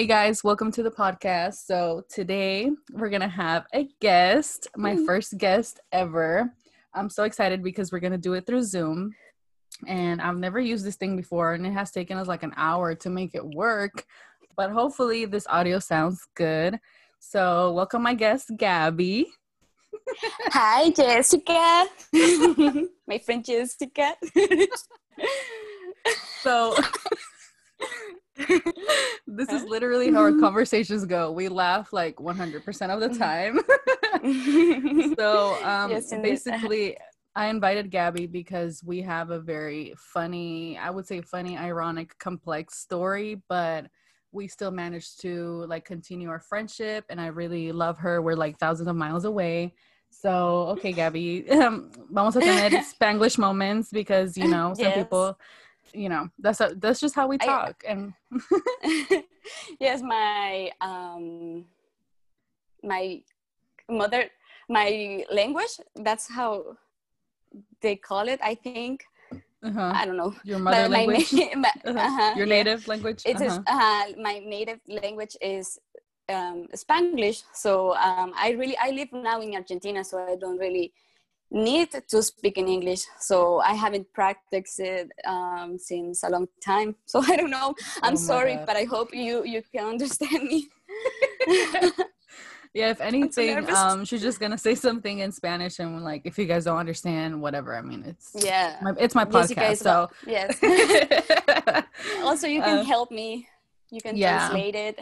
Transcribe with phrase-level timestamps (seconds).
[0.00, 1.66] Hey guys, welcome to the podcast.
[1.66, 6.54] So today we're gonna have a guest, my first guest ever.
[6.94, 9.14] I'm so excited because we're gonna do it through Zoom.
[9.86, 12.94] And I've never used this thing before, and it has taken us like an hour
[12.94, 14.06] to make it work.
[14.56, 16.80] But hopefully, this audio sounds good.
[17.18, 19.26] So, welcome my guest, Gabby.
[20.46, 21.88] Hi, Jessica.
[23.06, 24.14] my friend Jessica.
[26.40, 26.74] so,
[29.26, 31.32] this is literally how our conversations go.
[31.32, 33.60] We laugh like 100% of the time.
[35.18, 36.96] so, um, yes, basically,
[37.36, 42.78] I invited Gabby because we have a very funny, I would say funny, ironic, complex
[42.78, 43.86] story, but
[44.32, 48.22] we still managed to like continue our friendship and I really love her.
[48.22, 49.74] We're like thousands of miles away.
[50.10, 54.96] So, okay, Gabby, um, vamos a tener Spanglish moments because, you know, some yes.
[54.98, 55.38] people
[55.94, 58.12] you know that's a, that's just how we talk I, and
[59.80, 61.64] yes my um
[62.82, 63.22] my
[63.88, 64.24] mother
[64.68, 66.76] my language that's how
[67.80, 69.04] they call it i think
[69.62, 69.92] uh-huh.
[69.94, 71.98] i don't know your mother but language my, uh-huh.
[71.98, 72.90] uh-huh, your native yeah.
[72.90, 74.12] language it is, uh-huh.
[74.18, 75.78] my native language is
[76.28, 80.92] um, spanglish so um, i really i live now in argentina so i don't really
[81.50, 83.02] need to speak in English.
[83.18, 86.96] So I haven't practiced it um, since a long time.
[87.06, 87.74] So I don't know.
[88.02, 88.66] I'm oh sorry, God.
[88.66, 90.68] but I hope you you can understand me.
[92.72, 96.46] yeah, if anything, um, she's just gonna say something in Spanish, and like, if you
[96.46, 97.74] guys don't understand, whatever.
[97.74, 99.78] I mean, it's yeah, my, it's my podcast.
[99.78, 100.54] So yes.
[102.22, 103.48] also, you can uh, help me.
[103.90, 104.48] You can yeah.
[104.48, 105.00] translate it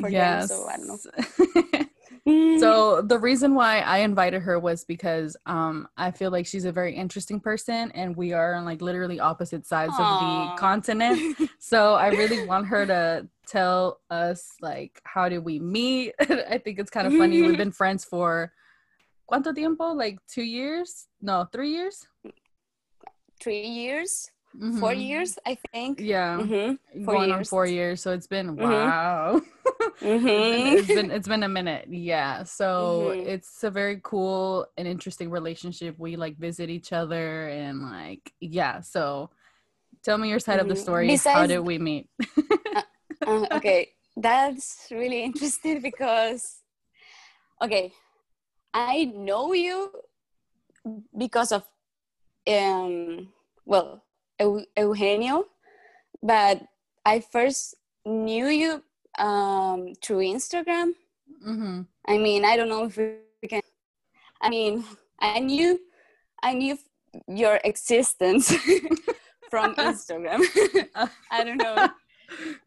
[0.00, 0.48] for yes.
[0.48, 0.58] them.
[0.58, 1.84] So I don't know.
[2.26, 2.60] Mm.
[2.60, 6.72] So the reason why I invited her was because um, I feel like she's a
[6.72, 10.00] very interesting person, and we are on like literally opposite sides Aww.
[10.00, 11.50] of the continent.
[11.58, 16.14] so I really want her to tell us like how did we meet?
[16.20, 17.42] I think it's kind of funny.
[17.42, 18.52] We've been friends for
[19.30, 19.92] cuánto tiempo?
[19.92, 21.06] Like two years?
[21.20, 22.06] No, three years.
[23.40, 24.78] Three years mm-hmm.
[24.78, 26.00] four years, I think.
[26.00, 27.04] Yeah, mm-hmm.
[27.04, 27.38] going years.
[27.38, 28.00] on four years.
[28.02, 28.62] So it's been mm-hmm.
[28.62, 29.40] wow.
[30.00, 30.78] Mm-hmm.
[30.78, 31.86] it's been it's been a minute.
[31.90, 32.44] Yeah.
[32.44, 33.28] So mm-hmm.
[33.28, 35.96] it's a very cool and interesting relationship.
[35.98, 38.80] We like visit each other and like yeah.
[38.80, 39.30] So
[40.02, 41.06] tell me your side of the story.
[41.06, 42.08] Besides, How did we meet?
[42.74, 42.82] uh,
[43.26, 46.58] uh, okay, that's really interesting because
[47.62, 47.92] okay,
[48.72, 49.90] I know you
[51.16, 51.64] because of
[52.46, 53.28] um
[53.64, 54.02] well
[54.40, 55.44] Eugenio,
[56.22, 56.62] but
[57.04, 58.82] I first knew you
[59.18, 60.92] um, through Instagram.
[61.46, 61.82] Mm-hmm.
[62.06, 63.62] I mean, I don't know if we can.
[64.40, 64.84] I mean,
[65.20, 65.80] I knew,
[66.42, 66.78] I knew
[67.26, 68.52] your existence
[69.50, 70.42] from Instagram.
[71.30, 71.88] I don't know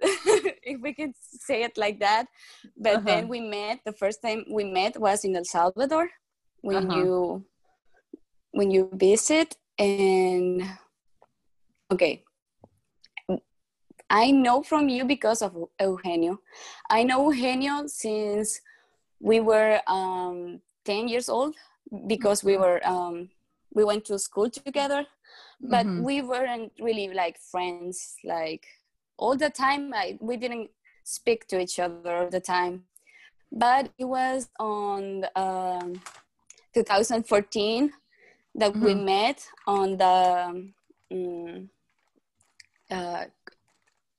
[0.02, 2.26] if we can say it like that.
[2.78, 3.06] But uh-huh.
[3.06, 3.80] then we met.
[3.86, 6.10] The first time we met was in El Salvador
[6.62, 6.98] when uh-huh.
[6.98, 7.46] you
[8.52, 10.64] when you visit and
[11.92, 12.24] Okay.
[14.10, 16.40] I know from you because of Eugenio.
[16.90, 18.60] I know Eugenio since
[19.20, 21.56] we were um, 10 years old
[22.08, 23.30] because we were um,
[23.74, 25.06] we went to school together
[25.62, 26.04] but mm-hmm.
[26.04, 28.66] we weren't really like friends like
[29.18, 30.70] all the time I, we didn't
[31.04, 32.84] speak to each other all the time
[33.52, 36.02] but it was on um,
[36.74, 37.92] 2014
[38.56, 38.84] that mm-hmm.
[38.84, 40.64] we met on the
[41.12, 41.70] um,
[42.92, 43.26] uh,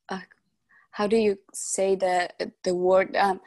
[0.08, 0.20] uh,
[0.90, 2.28] how do you say the
[2.64, 3.40] the word um,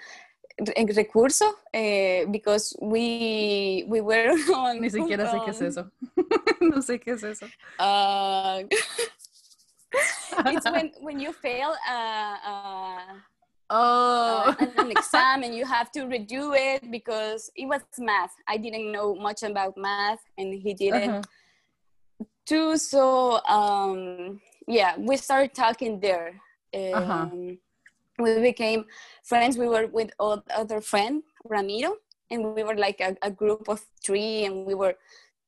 [0.61, 1.53] recurso?
[1.73, 5.91] Eh, because we we were on ni siquiera sé qué es eso.
[6.61, 7.45] No sé qué es eso.
[7.79, 8.63] Uh,
[10.47, 13.13] it's when when you fail uh, uh,
[13.69, 14.55] oh.
[14.59, 18.33] uh, an exam and you have to redo it because it was math.
[18.47, 22.25] I didn't know much about math and he didn't uh-huh.
[22.45, 26.41] too so um yeah we started talking there
[26.73, 26.97] uh-huh.
[26.97, 28.23] um, uh-huh.
[28.23, 28.85] we became
[29.23, 31.95] friends we were with other friend ramiro
[32.31, 34.95] and we were like a, a group of three and we were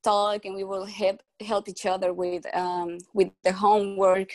[0.03, 4.31] talk and we will help help each other with um, with the homework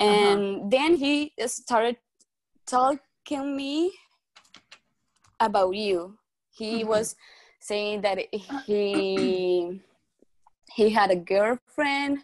[0.00, 0.10] uh-huh.
[0.10, 0.68] and uh-huh.
[0.68, 1.96] then he started
[2.66, 3.92] talking me
[5.40, 6.16] about you
[6.50, 6.88] he mm-hmm.
[6.88, 7.16] was
[7.60, 8.18] saying that
[8.66, 9.80] he
[10.74, 12.18] he had a girlfriend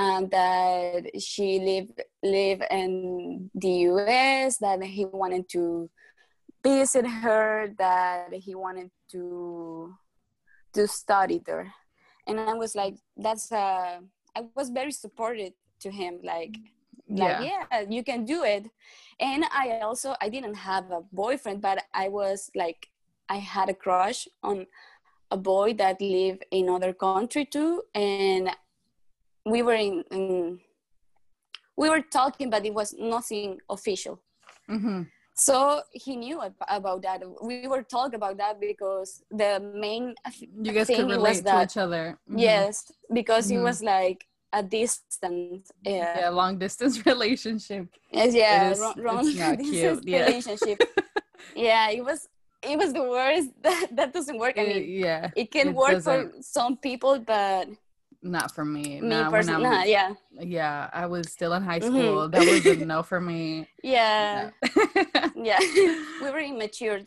[0.00, 1.90] and that she live
[2.22, 5.90] live in the US, that he wanted to
[6.64, 9.94] visit her, that he wanted to
[10.72, 11.74] to study there.
[12.26, 14.00] And I was like, that's uh
[14.36, 16.56] I was very supportive to him, like
[17.10, 17.64] like yeah.
[17.70, 18.70] yeah you can do it
[19.18, 22.86] and i also i didn't have a boyfriend but i was like
[23.28, 24.64] i had a crush on
[25.32, 28.48] a boy that lived in other country too and
[29.46, 30.60] we were in, in
[31.76, 34.20] we were talking but it was nothing official
[34.68, 35.02] mm-hmm.
[35.34, 40.14] so he knew about that we were talking about that because the main
[40.62, 42.38] you guys could relate that, to each other mm-hmm.
[42.38, 43.60] yes because mm-hmm.
[43.60, 49.24] it was like a distance yeah, yeah long distance relationship yes yeah is, long,
[49.56, 50.26] distance yeah.
[50.26, 50.82] relationship
[51.56, 52.28] yeah it was
[52.62, 55.92] it was the worst that, that doesn't work i mean yeah it can it work
[55.92, 56.32] doesn't.
[56.32, 57.68] for some people but
[58.22, 59.00] not for me.
[59.00, 60.12] Me nah, personally, nah, yeah.
[60.38, 61.96] Yeah, I was still in high mm-hmm.
[61.96, 62.28] school.
[62.28, 62.30] Mm-hmm.
[62.30, 63.66] That was a no for me.
[63.82, 64.50] Yeah.
[65.36, 65.58] yeah.
[66.22, 67.00] we were immature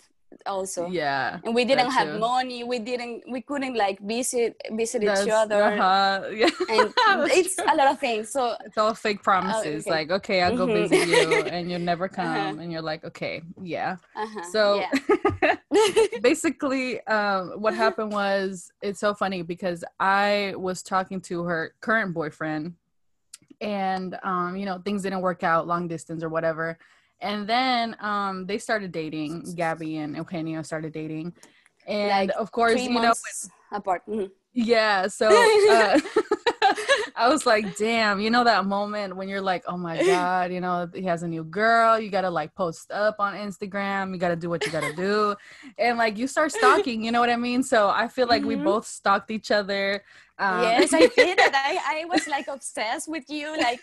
[0.46, 2.20] also yeah and we didn't have too.
[2.20, 6.28] money we didn't we couldn't like visit visit That's, each other uh-huh.
[6.34, 6.94] yeah and
[7.32, 7.66] it's true.
[7.70, 9.92] a lot of things so it's all fake promises okay.
[9.92, 10.88] like okay i'll go mm-hmm.
[10.88, 12.16] visit you and you'll never uh-huh.
[12.16, 12.62] come uh-huh.
[12.62, 14.42] and you're like okay yeah uh-huh.
[14.52, 14.84] so
[15.42, 15.56] yeah.
[16.22, 22.14] basically um, what happened was it's so funny because i was talking to her current
[22.14, 22.74] boyfriend
[23.62, 26.78] and um, you know things didn't work out long distance or whatever
[27.24, 29.56] and then um, they started dating.
[29.56, 31.34] Gabby and Eugenio started dating,
[31.88, 33.14] and like of course, you know,
[33.72, 34.04] apart.
[34.08, 34.28] Mm-hmm.
[34.54, 36.00] Yeah, so uh,
[37.16, 40.62] I was like, damn, you know that moment when you're like, oh my god, you
[40.62, 42.00] know, he has a new girl.
[42.00, 44.14] You gotta like post up on Instagram.
[44.14, 45.36] You gotta do what you gotta do,
[45.78, 47.04] and like you start stalking.
[47.04, 47.64] You know what I mean?
[47.64, 48.50] So I feel like mm-hmm.
[48.50, 50.04] we both stalked each other.
[50.40, 51.54] Um, yes, I did it.
[51.54, 53.80] I, I was like obsessed with you, like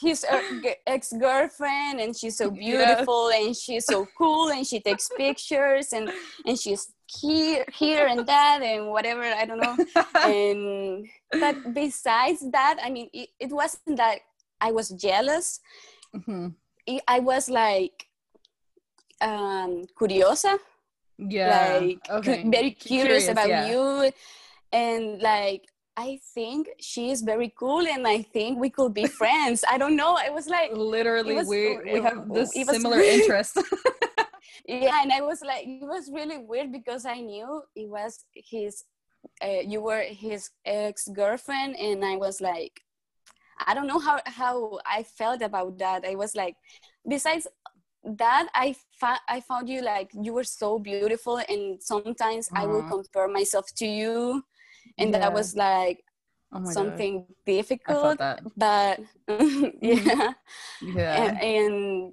[0.00, 0.42] his uh,
[0.86, 3.46] ex girlfriend, and she's so beautiful, yeah.
[3.46, 6.10] and she's so cool, and she takes pictures, and
[6.44, 9.22] and she's here, here, and that, and whatever.
[9.22, 9.76] I don't know.
[10.24, 11.06] and
[11.40, 12.06] but besides
[12.52, 14.18] that, I mean, it, it wasn't that
[14.60, 15.60] I was jealous.
[16.14, 16.48] Mm-hmm.
[16.86, 18.06] It, I was like
[19.20, 20.58] um curiosa.
[21.18, 21.78] Yeah.
[21.80, 22.42] Like okay.
[22.42, 23.70] cu- very curious, curious about yeah.
[23.70, 24.12] you
[24.72, 25.64] and like
[25.96, 29.64] I think she is very cool, and I think we could be friends.
[29.68, 30.16] I don't know.
[30.20, 33.56] I was like, literally, was, we we have this similar interest.
[34.68, 38.84] yeah, and I was like, it was really weird because I knew it was his.
[39.42, 42.80] Uh, you were his ex girlfriend, and I was like,
[43.66, 46.04] I don't know how how I felt about that.
[46.04, 46.56] I was like,
[47.08, 47.46] besides
[48.06, 52.62] that I, fa- I found you like you were so beautiful and sometimes uh-huh.
[52.62, 54.44] i will compare myself to you
[54.98, 55.18] and yeah.
[55.18, 56.04] that was like
[56.52, 57.34] oh something God.
[57.44, 58.18] difficult
[58.56, 59.00] but
[59.82, 60.32] yeah
[60.80, 62.12] yeah and, and,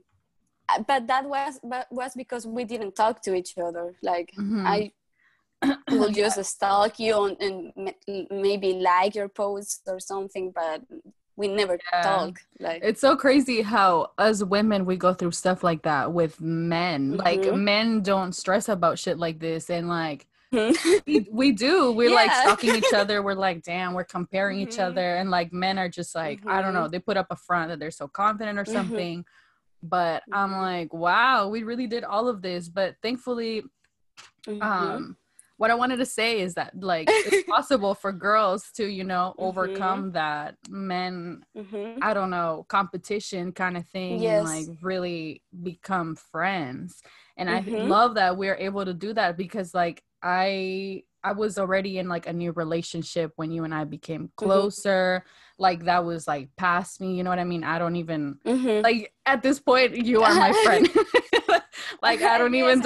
[0.88, 4.66] but that was but was because we didn't talk to each other like mm-hmm.
[4.66, 4.92] i
[5.90, 7.94] will just stalk you on, and
[8.32, 10.82] maybe like your posts or something but
[11.36, 12.02] we never yeah.
[12.02, 16.40] talk like it's so crazy how as women we go through stuff like that with
[16.40, 17.20] men mm-hmm.
[17.20, 20.28] like men don't stress about shit like this and like
[21.08, 21.92] we, we do.
[21.92, 22.16] We're yeah.
[22.16, 23.24] like stalking each other.
[23.24, 24.70] We're like, damn, we're comparing mm-hmm.
[24.70, 25.16] each other.
[25.16, 26.50] And like men are just like, mm-hmm.
[26.50, 26.92] I don't know, mm-hmm.
[26.92, 28.74] they put up a front that they're so confident or mm-hmm.
[28.74, 29.26] something.
[29.82, 30.62] But I'm mm-hmm.
[30.62, 32.70] like, wow, we really did all of this.
[32.70, 33.64] But thankfully,
[34.62, 35.18] um,
[35.64, 39.34] what I wanted to say is that like it's possible for girls to, you know,
[39.38, 41.46] overcome that men,
[42.02, 44.40] I don't know, competition kind of thing yes.
[44.40, 47.02] and like really become friends.
[47.38, 51.98] And I love that we're able to do that because like I I was already
[51.98, 54.46] in like a new relationship when you and I became mm-hmm.
[54.46, 55.24] closer.
[55.24, 55.64] Mm-hmm.
[55.64, 57.64] Like that was like past me, you know what I mean?
[57.64, 58.84] I don't even mm-hmm.
[58.84, 60.90] like at this point you are my friend.
[62.02, 62.84] like I don't even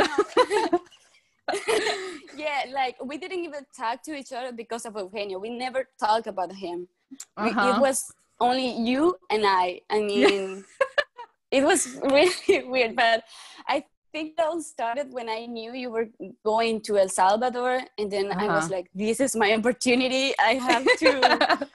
[2.48, 5.40] yeah, like we didn't even talk to each other because of Eugenio.
[5.40, 6.88] We never talked about him.
[7.36, 7.74] Uh-huh.
[7.76, 9.82] It was only you and I.
[9.90, 10.64] I mean,
[11.52, 13.24] it was really weird, but
[13.68, 16.08] I think it all started when I knew you were
[16.44, 18.44] going to El Salvador, and then uh-huh.
[18.44, 18.76] I was uh-huh.
[18.76, 20.34] like, "This is my opportunity.
[20.40, 21.68] I have to."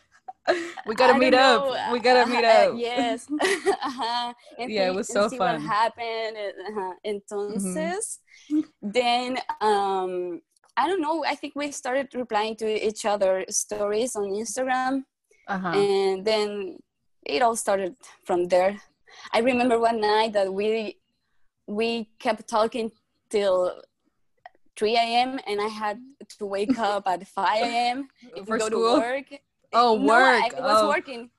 [0.87, 1.93] we gotta meet up.
[1.93, 2.75] We gotta meet uh, up.
[2.77, 3.29] yes.
[3.31, 4.33] uh-huh.
[4.59, 5.63] yeah, it was so see fun.
[5.63, 6.37] What happened?
[6.69, 6.95] Uh-huh.
[7.07, 8.19] Entonces,
[8.51, 8.67] mm-hmm.
[8.83, 10.43] then um,
[10.77, 11.25] I don't know.
[11.25, 15.05] I think we started replying to each other stories on Instagram,
[15.49, 15.69] uh-huh.
[15.69, 16.79] and then
[17.27, 18.81] it all started from there.
[19.33, 20.99] I remember one night that we
[21.67, 22.91] we kept talking
[23.31, 23.83] till
[24.77, 25.39] 3 a.m.
[25.47, 26.01] and I had
[26.39, 28.09] to wake up at 5 a.m.
[28.37, 28.95] if for go school?
[28.97, 29.27] to work.
[29.73, 30.55] Oh, no, work.
[30.57, 30.89] I was oh.
[30.89, 31.31] working.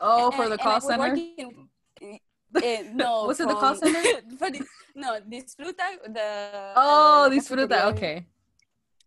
[0.00, 1.10] Oh, for the call center?
[1.10, 1.68] Working,
[2.02, 2.60] uh,
[2.94, 3.24] no.
[3.26, 4.02] Was it the call center?
[4.38, 6.00] for the, no, disfruta.
[6.06, 7.84] The, oh, uh, disfruta.
[7.92, 8.26] Okay.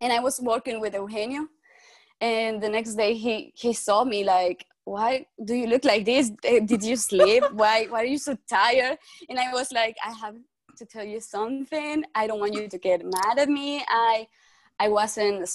[0.01, 1.47] And I was working with Eugenio.
[2.21, 6.31] And the next day he, he saw me like why do you look like this
[6.43, 8.97] eh, did you sleep why why are you so tired
[9.29, 10.35] and i was like i have
[10.77, 14.27] to tell you something i don't want you to get mad at me i
[14.79, 15.47] i wasn't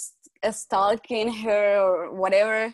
[0.50, 2.72] stalking her or whatever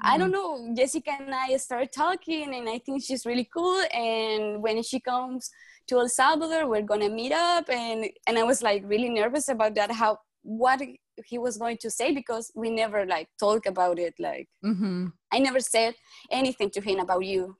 [0.00, 0.68] I don't mm-hmm.
[0.68, 0.74] know.
[0.76, 3.82] Jessica and I started talking, and I think she's really cool.
[3.92, 5.50] And when she comes
[5.88, 7.68] to El Salvador, we're gonna meet up.
[7.68, 9.90] And and I was like really nervous about that.
[9.90, 10.80] How what
[11.26, 14.14] he was going to say because we never like talk about it.
[14.18, 15.08] Like mm-hmm.
[15.30, 15.94] I never said
[16.30, 17.56] anything to him about you.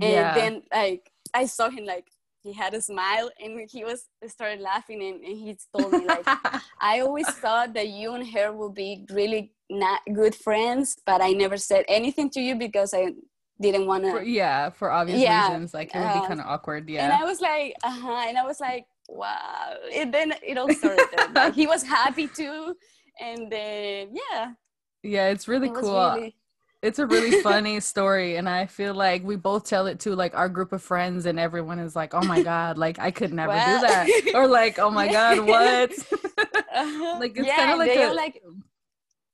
[0.00, 0.34] And yeah.
[0.34, 2.06] then like I saw him like
[2.42, 6.26] he had a smile and he was started laughing and, and he told me like
[6.80, 11.32] I always thought that you and her would be really not good friends, but I
[11.32, 13.12] never said anything to you because I
[13.60, 14.26] didn't want to.
[14.26, 16.88] Yeah, for obvious yeah, reasons, like it would uh, be kind of awkward.
[16.88, 19.74] Yeah, and I was like, uh huh, and I was like, wow.
[19.94, 21.08] And then it all started.
[21.34, 22.76] like, he was happy too,
[23.20, 24.52] and then yeah.
[25.02, 26.14] Yeah, it's really it cool.
[26.14, 26.36] Really...
[26.82, 30.34] It's a really funny story, and I feel like we both tell it to like
[30.34, 33.52] our group of friends, and everyone is like, "Oh my god, like I could never
[33.52, 37.16] well, do that," or like, "Oh my god, what?" uh-huh.
[37.20, 38.42] like it's yeah, kind of like a, like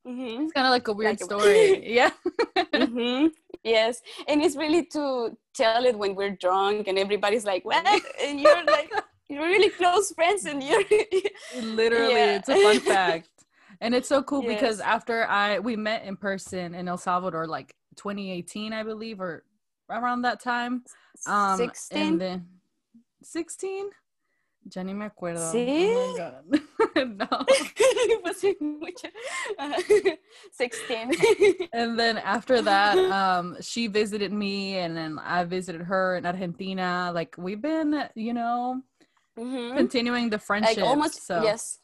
[0.08, 0.44] Mm-hmm.
[0.44, 1.92] It's kind of like a weird like story.
[1.92, 2.10] yeah.
[2.56, 3.26] mm-hmm.
[3.62, 4.00] Yes.
[4.26, 7.87] And it's really to tell it when we're drunk and everybody's like, what?
[8.22, 8.90] And you're like,
[9.28, 10.82] you're really close friends and you're.
[11.62, 12.37] Literally, yeah.
[12.37, 13.30] it's a fun fact.
[13.80, 14.54] And it's so cool yes.
[14.54, 19.44] because after I we met in person in El Salvador like 2018 I believe or
[19.88, 20.82] around that time
[21.28, 22.47] um 16 and then
[23.23, 23.90] 16
[24.75, 25.50] Ya ni me acuerdo.
[25.50, 25.94] ¿Sí?
[25.94, 26.40] Oh
[27.04, 27.47] no.
[30.52, 31.12] 16.
[31.73, 37.11] and then after that, um, she visited me and then I visited her in Argentina.
[37.14, 38.82] Like we've been, you know,
[39.38, 39.76] mm-hmm.
[39.76, 40.78] continuing the friendship.
[40.78, 41.42] Like almost, so.
[41.42, 41.78] yes.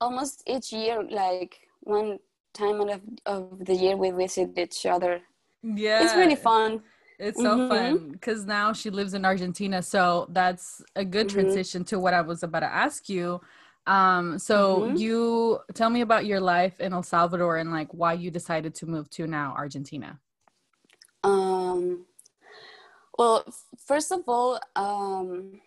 [0.00, 2.18] Almost each year, like one
[2.54, 5.20] time of, of the year we visit each other.
[5.62, 6.04] Yeah.
[6.04, 6.82] It's really fun.
[7.18, 7.68] It's so mm-hmm.
[7.68, 9.82] fun because now she lives in Argentina.
[9.82, 11.40] So that's a good mm-hmm.
[11.40, 13.40] transition to what I was about to ask you.
[13.86, 14.96] Um, so mm-hmm.
[14.96, 18.86] you tell me about your life in El Salvador and like why you decided to
[18.86, 20.18] move to now Argentina.
[21.22, 22.06] Um,
[23.18, 23.44] well,
[23.86, 25.60] first of all, um,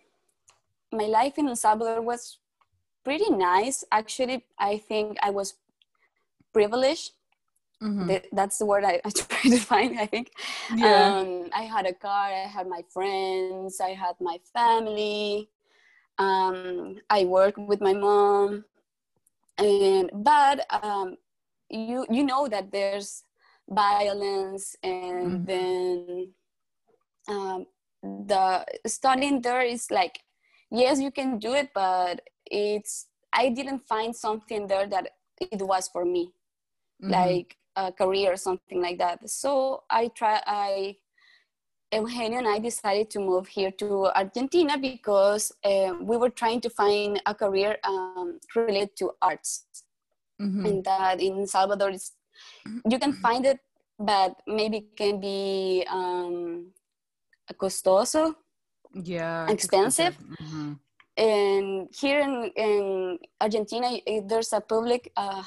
[0.93, 2.37] my life in El Salvador was
[3.03, 3.83] pretty nice.
[3.91, 5.55] Actually, I think I was
[6.53, 7.11] privileged
[7.83, 8.35] Mm-hmm.
[8.35, 10.31] That's the word I, I try to find, I think.
[10.73, 11.17] Yeah.
[11.17, 15.49] Um, I had a car, I had my friends, I had my family.
[16.17, 18.65] Um, I worked with my mom.
[19.57, 21.17] And but um,
[21.69, 23.23] you you know that there's
[23.69, 25.45] violence and mm-hmm.
[25.45, 26.33] then
[27.27, 27.65] um,
[28.01, 30.19] the studying there is like
[30.73, 35.87] yes you can do it but it's i didn't find something there that it was
[35.87, 36.33] for me
[37.01, 37.11] mm-hmm.
[37.11, 39.29] like a career or something like that.
[39.29, 40.95] So I try I
[41.91, 46.69] Eugenio and I decided to move here to Argentina because uh, we were trying to
[46.69, 49.65] find a career um, related to arts,
[50.41, 50.65] mm-hmm.
[50.65, 52.11] and that in Salvador is
[52.89, 53.59] you can find it,
[53.99, 56.71] but maybe it can be um,
[57.61, 58.35] costoso,
[58.93, 60.17] yeah, expensive.
[60.41, 60.73] Mm-hmm.
[61.15, 65.43] And here in, in Argentina, there's a public uh,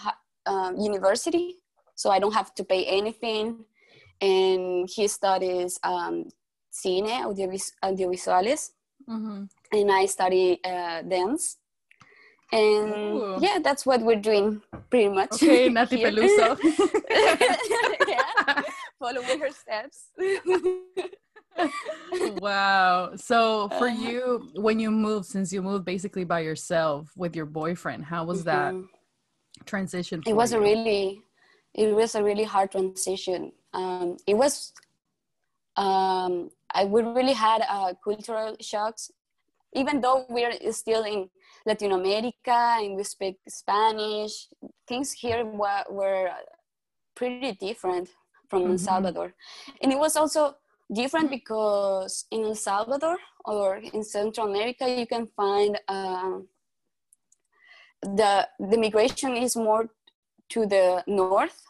[0.46, 1.56] uh, university
[1.96, 3.64] so I don't have to pay anything.
[4.20, 6.28] And he studies um,
[6.72, 8.70] cine, audiovis- audiovisuales,
[9.08, 9.44] mm-hmm.
[9.72, 11.56] and I study uh, dance.
[12.52, 13.38] And Ooh.
[13.40, 15.42] yeah, that's what we're doing pretty much.
[15.42, 16.56] Okay, Nati Peluso.
[18.08, 18.62] yeah,
[18.98, 20.10] following her steps.
[22.40, 23.12] wow.
[23.16, 24.08] So for uh-huh.
[24.08, 28.44] you, when you moved, since you moved basically by yourself with your boyfriend, how was
[28.44, 28.80] mm-hmm.
[28.80, 30.22] that transition?
[30.26, 30.58] it was you?
[30.58, 31.22] a really
[31.76, 33.52] it was a really hard transition.
[33.74, 34.72] Um, it was,
[35.76, 39.10] um, I we really had uh, cultural shocks,
[39.74, 41.28] even though we're still in
[41.66, 44.48] Latin America and we speak Spanish.
[44.88, 46.30] Things here were, were
[47.14, 48.08] pretty different
[48.48, 48.72] from mm-hmm.
[48.72, 49.34] El Salvador,
[49.82, 50.56] and it was also
[50.92, 56.38] different because in El Salvador or in Central America you can find uh,
[58.02, 59.88] the the migration is more
[60.50, 61.62] to the north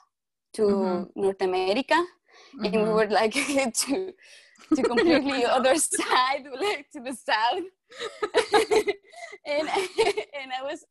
[0.55, 1.21] to mm-hmm.
[1.21, 2.65] North America, mm-hmm.
[2.65, 2.93] and we mm-hmm.
[2.93, 3.33] were like
[3.75, 4.13] to
[4.75, 7.65] to completely other side, like to the south,
[9.47, 9.69] and
[10.39, 10.85] and I was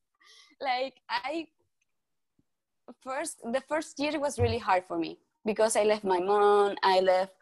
[0.61, 1.47] like I
[3.01, 6.99] first the first year was really hard for me because I left my mom, I
[7.01, 7.33] left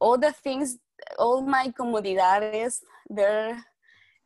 [0.00, 0.78] all the things,
[1.18, 3.64] all my comodidades there.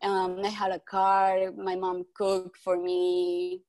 [0.03, 1.53] Um, I had a car.
[1.57, 3.63] My mom cooked for me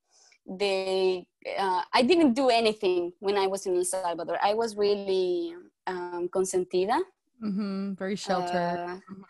[0.48, 1.26] they
[1.58, 5.56] uh, i didn't do anything when i was in el salvador i was really
[5.88, 7.00] um, consentida.
[7.44, 7.94] Mm-hmm.
[7.94, 8.80] Very sheltered.
[8.80, 9.22] Uh, mm-hmm.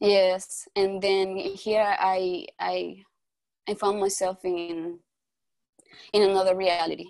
[0.00, 3.02] Yes, and then here I I
[3.68, 4.98] I found myself in
[6.12, 7.06] in another reality.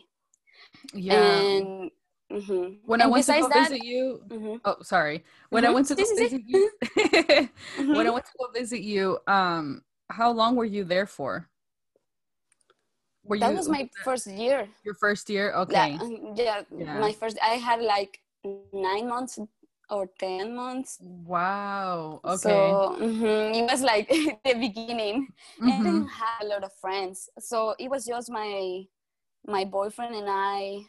[0.93, 1.41] Yeah.
[1.41, 1.91] And
[2.35, 2.75] Mm-hmm.
[2.85, 4.57] When and I went to go that, visit you, mm-hmm.
[4.65, 5.25] oh sorry.
[5.51, 5.71] When mm-hmm.
[5.71, 6.71] I went to go visit you,
[7.95, 11.49] when I went to go visit you, um, how long were you there for?
[13.23, 14.69] Were that you, was my first year.
[14.85, 15.97] Your first year, okay.
[16.01, 17.39] Yeah, yeah, yeah, my first.
[17.41, 18.19] I had like
[18.73, 19.39] nine months
[19.91, 24.09] or 10 months wow okay so mm-hmm, it was like
[24.45, 25.29] the beginning
[25.61, 25.69] mm-hmm.
[25.69, 28.85] I didn't have a lot of friends so it was just my
[29.47, 30.81] my boyfriend and i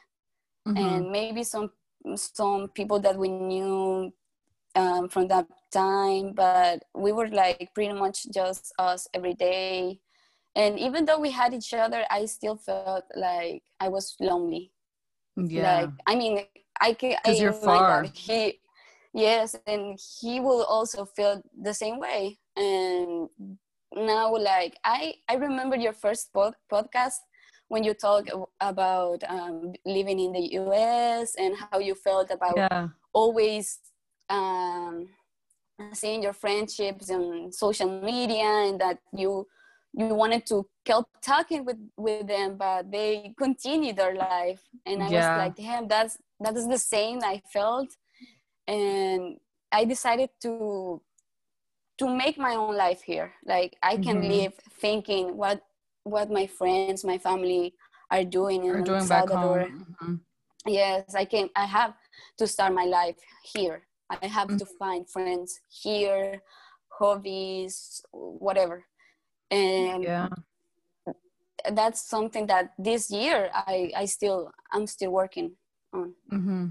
[0.68, 0.78] mm-hmm.
[0.78, 1.72] and maybe some
[2.16, 4.14] some people that we knew
[4.76, 10.00] um, from that time but we were like pretty much just us every day.
[10.58, 14.72] And even though we had each other i still felt like i was lonely.
[15.36, 15.82] Yeah.
[15.82, 16.46] Like i mean
[16.82, 18.60] i can because you're far God, he
[19.14, 22.38] yes and he will also feel the same way.
[22.56, 23.30] And
[23.96, 27.20] now like i i remember your first pod- podcast
[27.68, 28.28] when you talk
[28.62, 32.88] about um, living in the us and how you felt about yeah.
[33.14, 33.80] always
[34.30, 35.08] um,
[35.94, 39.48] seeing your friendships on social media and that you
[39.98, 45.08] you wanted to keep talking with with them but they continue their life and i
[45.08, 45.38] yeah.
[45.38, 47.90] was like damn that's that is the same i felt
[48.68, 49.38] and
[49.72, 51.02] i decided to
[51.98, 54.32] to make my own life here like i can mm-hmm.
[54.32, 55.62] live thinking what
[56.06, 57.74] what my friends my family
[58.12, 60.16] are doing in doing salvador mm-hmm.
[60.68, 61.94] yes i can i have
[62.38, 64.58] to start my life here i have mm-hmm.
[64.58, 66.42] to find friends here
[66.90, 68.86] hobbies whatever
[69.50, 70.30] and yeah
[71.74, 75.52] that's something that this year i i still i'm still working
[75.92, 76.66] on mm-hmm.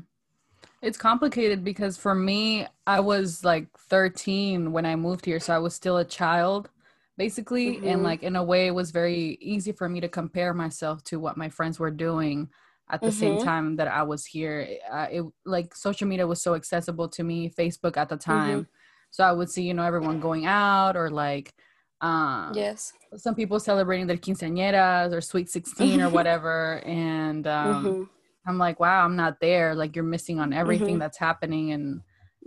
[0.85, 5.59] It's complicated because for me, I was like 13 when I moved here, so I
[5.59, 6.68] was still a child
[7.16, 7.87] basically mm-hmm.
[7.87, 11.20] and like in a way it was very easy for me to compare myself to
[11.20, 12.48] what my friends were doing
[12.90, 13.18] at the mm-hmm.
[13.18, 14.68] same time that I was here.
[14.92, 18.61] Uh, it like social media was so accessible to me, Facebook at the time.
[18.61, 18.70] Mm-hmm.
[19.11, 21.55] So I would see, you know, everyone going out or like
[22.00, 28.03] um yes some people celebrating their quinceañeras or sweet 16 or whatever and um mm-hmm.
[28.46, 29.74] I'm like, wow, I'm not there.
[29.74, 30.98] Like you're missing on everything mm-hmm.
[30.98, 31.72] that's happening.
[31.72, 32.03] And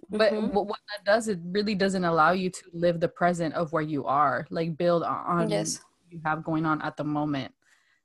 [0.09, 0.55] but mm-hmm.
[0.55, 4.05] what, that does, it really doesn't allow you to live the present of where you
[4.05, 5.81] are, like build on yes.
[6.09, 7.53] you have going on at the moment.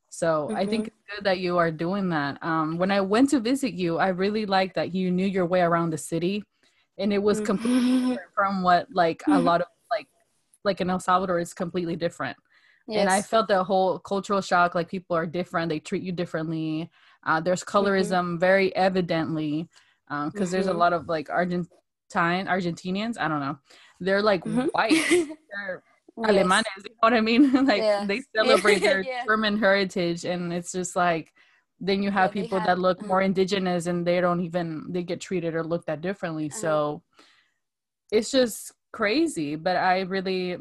[0.09, 0.57] So mm-hmm.
[0.57, 0.95] I think mm-hmm.
[1.07, 2.43] it's good that you are doing that.
[2.43, 5.61] Um, when I went to visit you, I really liked that you knew your way
[5.61, 6.45] around the city,
[6.99, 7.47] and it was mm-hmm.
[7.47, 10.07] completely different from what like a lot of like
[10.65, 12.37] like in El Salvador is completely different.
[12.89, 13.01] Yes.
[13.01, 14.75] And I felt the whole cultural shock.
[14.75, 16.91] Like people are different; they treat you differently.
[17.25, 17.79] Uh, there's mm-hmm.
[17.79, 18.39] colorism mm-hmm.
[18.39, 19.69] very evidently
[20.09, 20.51] because um, mm-hmm.
[20.51, 20.79] there's a mm-hmm.
[20.79, 21.31] lot of like
[22.17, 23.17] Argentine Argentinians.
[23.19, 23.59] I don't know.
[24.01, 24.67] They're like mm-hmm.
[24.73, 24.93] white.
[25.11, 25.83] They're
[26.17, 26.31] yes.
[26.31, 26.63] alemanes.
[26.77, 27.53] You know what I mean?
[27.67, 28.05] like yeah.
[28.05, 29.25] they celebrate their yeah.
[29.25, 31.33] German heritage, and it's just like
[31.81, 33.09] then you have yeah, people have, that look mm-hmm.
[33.09, 36.47] more indigenous, and they don't even they get treated or looked at differently.
[36.47, 36.61] Uh-huh.
[36.61, 37.03] So
[38.11, 39.57] it's just crazy.
[39.57, 40.59] But I really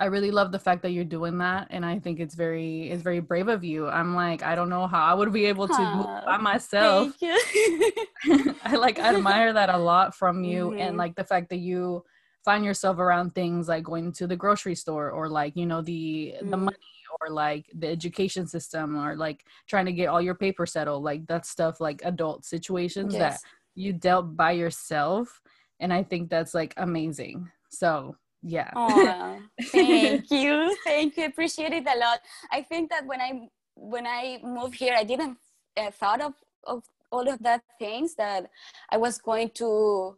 [0.00, 3.02] I really love the fact that you're doing that, and I think it's very it's
[3.02, 3.86] very brave of you.
[3.86, 7.12] I'm like I don't know how I would be able to Aww, move by myself.
[7.22, 10.80] I like admire that a lot from you, mm-hmm.
[10.80, 12.04] and like the fact that you
[12.44, 16.34] find yourself around things like going to the grocery store or like you know the
[16.36, 16.50] mm-hmm.
[16.50, 16.76] the money
[17.20, 21.26] or like the education system or like trying to get all your paper settled like
[21.26, 23.20] that stuff like adult situations yes.
[23.20, 25.40] that you dealt by yourself
[25.80, 28.70] and i think that's like amazing so yeah.
[28.76, 29.40] Aww,
[29.72, 30.76] thank you.
[30.84, 31.24] Thank you.
[31.24, 32.20] Appreciate it a lot.
[32.52, 35.36] I think that when i when i moved here i didn't
[35.76, 38.48] uh, thought of of all of that things that
[38.90, 40.16] i was going to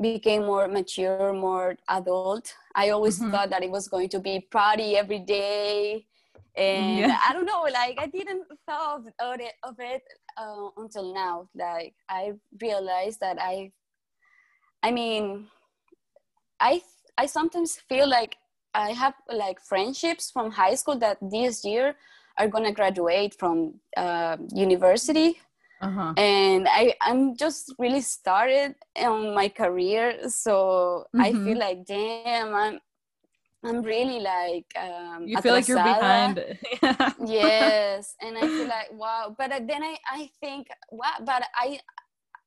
[0.00, 2.52] become more mature more adult.
[2.74, 3.30] I always mm-hmm.
[3.30, 6.04] thought that it was going to be party every day.
[6.56, 7.18] And yeah.
[7.28, 10.02] i don't know like i didn't thought of it, of it
[10.36, 11.48] uh, until now.
[11.54, 13.70] Like i realized that i
[14.82, 15.46] i mean
[16.60, 16.80] i
[17.18, 18.36] I sometimes feel like
[18.74, 21.96] I have like friendships from high school that this year
[22.38, 25.38] are gonna graduate from uh, university.
[25.80, 26.14] Uh-huh.
[26.16, 31.20] And I, I'm just really started on my career, so mm-hmm.
[31.20, 32.80] I feel like, damn, I'm,
[33.62, 34.66] I'm really like.
[34.76, 36.38] Um, you feel like you're behind.
[37.26, 41.78] yes, and I feel like wow, but then I, I think wow, but I,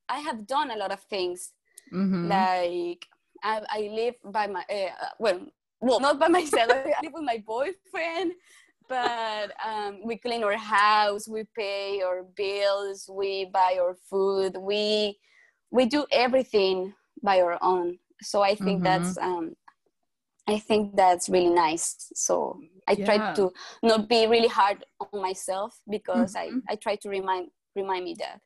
[0.08, 1.52] I have done a lot of things,
[1.92, 2.28] mm-hmm.
[2.28, 3.06] like
[3.42, 5.40] I, I live by my uh, well,
[5.80, 6.70] well, not by myself.
[6.70, 8.32] I live with my boyfriend,
[8.88, 15.18] but um, we clean our house, we pay our bills, we buy our food, we
[15.70, 19.02] we do everything by our own so i think mm-hmm.
[19.02, 19.54] that's um
[20.48, 23.04] i think that's really nice so i yeah.
[23.04, 23.50] try to
[23.82, 26.58] not be really hard on myself because mm-hmm.
[26.68, 28.40] i i try to remind remind me that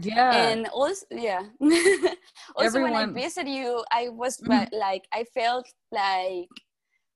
[0.00, 2.92] yeah and also yeah also Everyone...
[2.92, 4.74] when i visited you i was mm-hmm.
[4.76, 6.48] like i felt like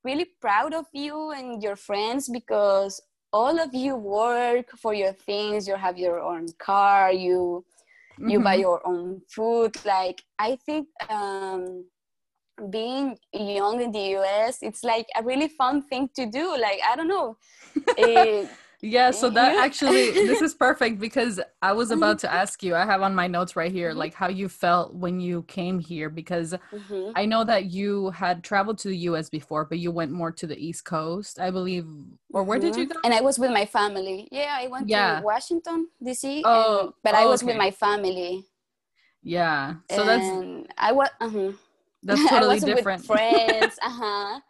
[0.04, 3.00] really proud of you and your friends because
[3.32, 7.64] all of you work for your things you have your own car you
[8.18, 8.30] mm-hmm.
[8.30, 8.60] you buy mm-hmm.
[8.60, 11.84] your own food like i think um
[12.70, 16.96] being young in the us it's like a really fun thing to do like i
[16.96, 17.36] don't know
[17.96, 18.48] it,
[18.80, 22.84] yeah so that actually this is perfect because i was about to ask you i
[22.84, 23.98] have on my notes right here mm-hmm.
[23.98, 27.10] like how you felt when you came here because mm-hmm.
[27.16, 30.46] i know that you had traveled to the us before but you went more to
[30.46, 31.86] the east coast i believe
[32.32, 32.68] or where mm-hmm.
[32.68, 32.92] did you mm-hmm.
[32.92, 35.18] go and i was with my family yeah i went yeah.
[35.18, 37.52] to washington dc oh, and, but oh, i was okay.
[37.52, 38.44] with my family
[39.24, 41.50] yeah so and that's i was uh-huh.
[42.04, 44.40] that's totally different friends uh-huh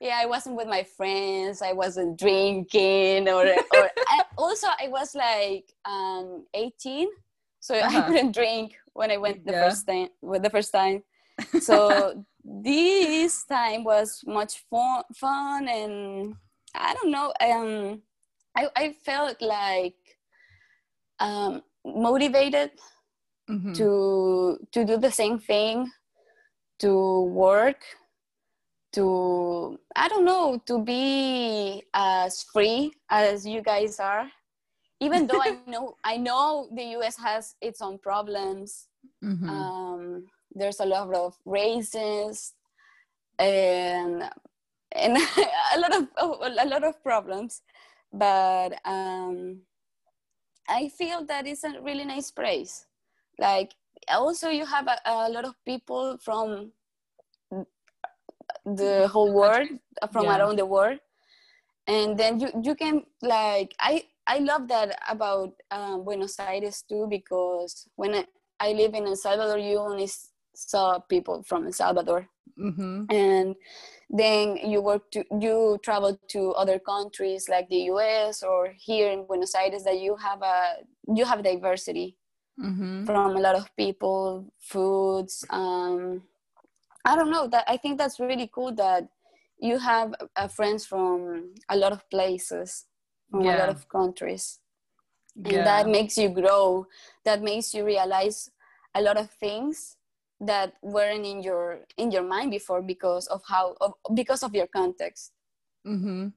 [0.00, 5.14] yeah i wasn't with my friends i wasn't drinking or, or I, also i was
[5.14, 7.08] like um 18
[7.60, 7.98] so uh-huh.
[7.98, 9.68] i couldn't drink when i went the yeah.
[9.68, 11.02] first time with the first time
[11.60, 16.34] so this time was much fun fun and
[16.74, 18.02] i don't know um
[18.56, 19.96] i, I felt like
[21.20, 22.70] um motivated
[23.50, 23.72] mm-hmm.
[23.72, 25.90] to to do the same thing
[26.78, 27.82] to work
[28.92, 34.30] to i don't know to be as free as you guys are.
[35.00, 38.88] Even though i know i know the us has its own problems.
[39.24, 39.48] Mm-hmm.
[39.48, 42.54] um, there's a lot of races
[43.38, 44.24] and
[44.92, 45.16] and
[45.74, 46.08] a lot of
[46.42, 47.62] a lot of problems.
[48.12, 49.60] But um,
[50.68, 52.86] i feel that it's a really nice place.
[53.38, 53.72] Like
[54.08, 56.72] also you have a, a lot of people from
[58.76, 59.68] the whole world
[60.12, 60.38] from yeah.
[60.38, 60.98] around the world
[61.88, 67.06] and then you you can like i i love that about um, buenos aires too
[67.08, 68.24] because when I,
[68.60, 70.08] I live in el salvador you only
[70.54, 72.28] saw people from el salvador
[72.58, 73.04] mm-hmm.
[73.10, 73.56] and
[74.10, 79.26] then you work to you travel to other countries like the us or here in
[79.26, 80.76] buenos aires that you have a
[81.14, 82.16] you have diversity
[82.60, 83.04] mm-hmm.
[83.04, 86.22] from a lot of people foods um,
[87.08, 89.08] I don't know that I think that's really cool that
[89.58, 92.84] you have uh, friends from a lot of places,
[93.30, 93.56] from yeah.
[93.56, 94.60] a lot of countries,
[95.34, 95.64] and yeah.
[95.64, 96.86] that makes you grow.
[97.24, 98.50] That makes you realize
[98.94, 99.96] a lot of things
[100.40, 104.68] that weren't in your in your mind before because of how of, because of your
[104.68, 105.32] context.
[105.86, 106.28] Mm-hmm.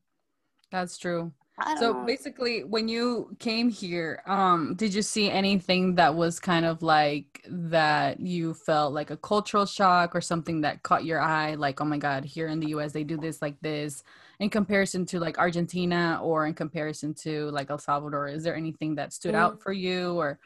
[0.72, 1.34] That's true
[1.78, 2.06] so know.
[2.06, 7.42] basically when you came here um did you see anything that was kind of like
[7.48, 11.86] that you felt like a cultural shock or something that caught your eye like oh
[11.86, 14.04] my god here in the US they do this like this
[14.40, 18.96] in comparison to like Argentina or in comparison to like El Salvador is there anything
[18.96, 19.40] that stood mm.
[19.40, 20.40] out for you or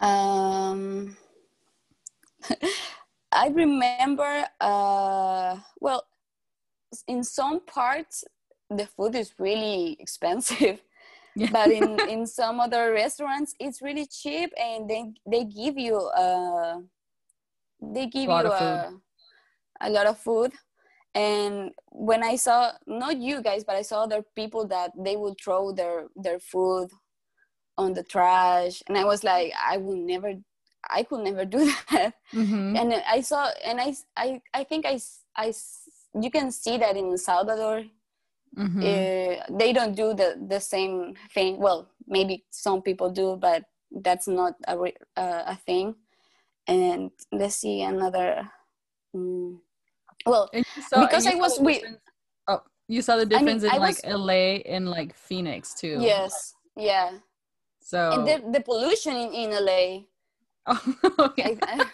[0.00, 1.16] um
[3.32, 6.06] I remember uh well
[7.08, 8.24] in some parts
[8.70, 10.80] the food is really expensive
[11.36, 11.48] yeah.
[11.52, 16.78] but in in some other restaurants it's really cheap and they they give you uh
[17.80, 18.92] they give a you a,
[19.80, 20.52] a lot of food
[21.14, 25.34] and when i saw not you guys but i saw other people that they would
[25.42, 26.88] throw their their food
[27.76, 30.34] on the trash and i was like i will never
[30.90, 32.76] i could never do that mm-hmm.
[32.76, 34.98] and i saw and I, I i think i
[35.36, 35.52] i
[36.20, 37.84] you can see that in Salvador.
[38.56, 38.80] Mm-hmm.
[38.80, 41.58] Uh, they don't do the, the same thing.
[41.58, 45.94] Well, maybe some people do, but that's not a, uh, a thing.
[46.66, 48.48] And let's see another.
[49.14, 49.60] Um,
[50.26, 50.50] well,
[50.88, 51.82] saw, because I was with.
[52.46, 55.74] Oh, you saw the difference I mean, in I like was, LA and like Phoenix
[55.74, 55.98] too.
[56.00, 56.54] Yes.
[56.76, 57.10] Yeah.
[57.80, 58.10] So.
[58.12, 59.98] And the, the pollution in, in LA.
[60.64, 61.58] Oh, okay.
[61.60, 61.84] I,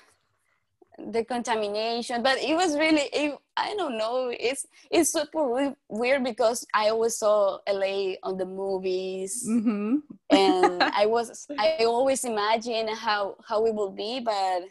[1.07, 6.67] the contamination but it was really it, i don't know it's it's super weird because
[6.75, 9.97] i always saw la on the movies mm-hmm.
[10.31, 14.63] and i was i always imagine how how it will be but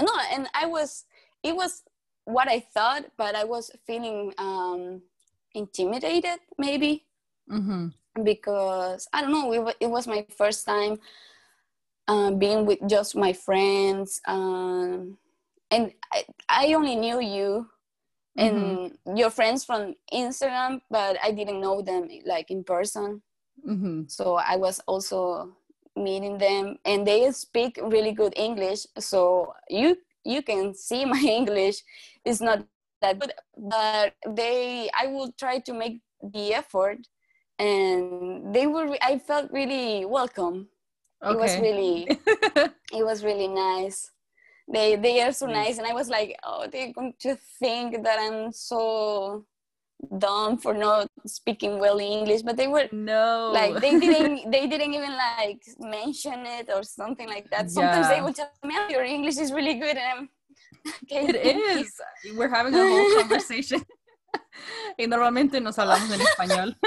[0.00, 1.04] no and i was
[1.42, 1.82] it was
[2.24, 5.02] what i thought but i was feeling um
[5.54, 7.04] intimidated maybe
[7.50, 7.88] mm-hmm.
[8.22, 10.98] because i don't know it, it was my first time
[12.06, 15.18] uh, being with just my friends um
[15.70, 17.68] and I, I only knew you
[18.36, 19.16] and mm-hmm.
[19.16, 23.22] your friends from Instagram, but I didn't know them like in person.
[23.66, 24.02] Mm-hmm.
[24.06, 25.56] So I was also
[25.98, 31.82] meeting them and they speak really good english so you you can see my english
[32.24, 32.64] is not
[33.02, 36.00] that good but they i will try to make
[36.34, 36.98] the effort
[37.58, 40.68] and they were i felt really welcome
[41.22, 41.32] okay.
[41.32, 42.06] it was really
[42.98, 44.10] it was really nice
[44.72, 48.18] they they are so nice and i was like oh they're going to think that
[48.20, 49.44] i'm so
[50.18, 54.94] dumb for not speaking well english but they were no like they didn't they didn't
[54.94, 57.68] even like mention it or something like that.
[57.70, 58.14] Sometimes yeah.
[58.14, 60.28] they would tell me oh, your english is really good and i'm
[61.02, 61.92] okay, it is.
[62.36, 63.84] We're having a whole conversation.
[64.98, 66.78] Y normalmente nos hablamos en español.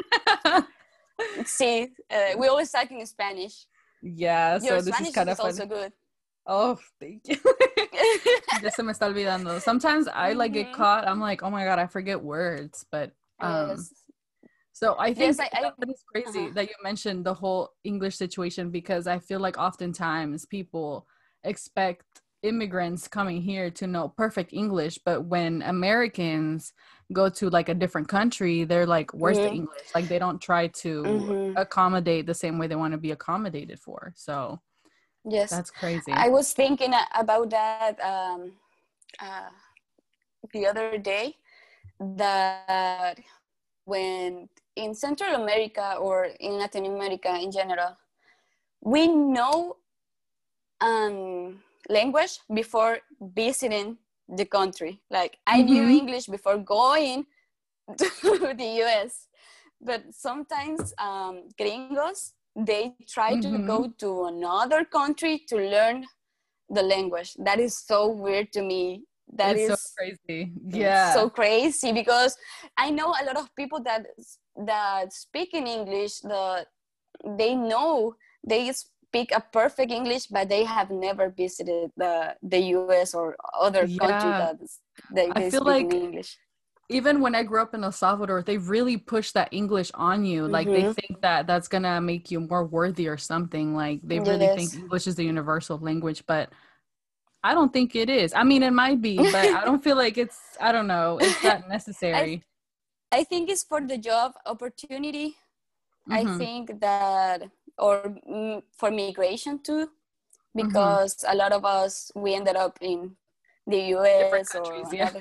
[1.45, 3.67] Sí uh, we always talk in spanish.
[4.01, 5.91] Yeah your so this spanish is kind of also good
[6.45, 7.37] Oh, thank you.
[8.63, 9.61] ya se me está olvidando.
[9.61, 11.07] Sometimes I like get caught.
[11.07, 12.85] I'm like, oh my god, I forget words.
[12.91, 13.93] But um, yes.
[14.73, 16.51] so I think yes, I, I, it's crazy uh-huh.
[16.55, 21.07] that you mentioned the whole English situation because I feel like oftentimes people
[21.43, 22.05] expect
[22.43, 26.73] immigrants coming here to know perfect English, but when Americans
[27.13, 29.47] go to like a different country, they're like, where's mm-hmm.
[29.47, 29.87] the English?
[29.93, 31.57] Like they don't try to mm-hmm.
[31.57, 34.13] accommodate the same way they want to be accommodated for.
[34.15, 34.59] So
[35.23, 36.11] Yes, that's crazy.
[36.11, 38.53] I was thinking about that um,
[39.19, 39.49] uh,
[40.53, 41.35] the other day.
[41.99, 43.19] That
[43.85, 47.95] when in Central America or in Latin America in general,
[48.81, 49.77] we know
[50.81, 54.99] um, language before visiting the country.
[55.11, 55.73] Like I mm-hmm.
[55.73, 57.25] knew English before going
[57.97, 59.27] to the US,
[59.79, 63.57] but sometimes um, gringos they try mm-hmm.
[63.57, 66.05] to go to another country to learn
[66.69, 67.33] the language.
[67.39, 69.03] That is so weird to me.
[69.33, 71.13] That it's is so crazy yeah.
[71.13, 72.35] so crazy because
[72.77, 74.05] i know a lot of people that
[74.65, 76.65] that speak in english the
[77.37, 78.13] they know
[78.45, 83.85] they speak a perfect english but they have never visited the the us or other
[83.85, 83.97] yeah.
[83.99, 84.57] country that
[85.15, 86.37] they, they I feel speak like english
[86.89, 90.47] even when I grew up in El Salvador, they really push that English on you.
[90.47, 90.87] Like mm-hmm.
[90.87, 93.75] they think that that's gonna make you more worthy or something.
[93.75, 96.51] Like they really think English is the universal language, but
[97.43, 98.33] I don't think it is.
[98.33, 100.39] I mean, it might be, but I don't feel like it's.
[100.59, 101.17] I don't know.
[101.19, 102.43] It's that necessary.
[103.11, 105.37] I, I think it's for the job opportunity.
[106.09, 106.13] Mm-hmm.
[106.13, 107.43] I think that,
[107.77, 110.67] or mm, for migration too, mm-hmm.
[110.67, 111.33] because mm-hmm.
[111.33, 113.15] a lot of us we ended up in
[113.67, 114.55] the U.S.
[114.55, 115.11] or yeah.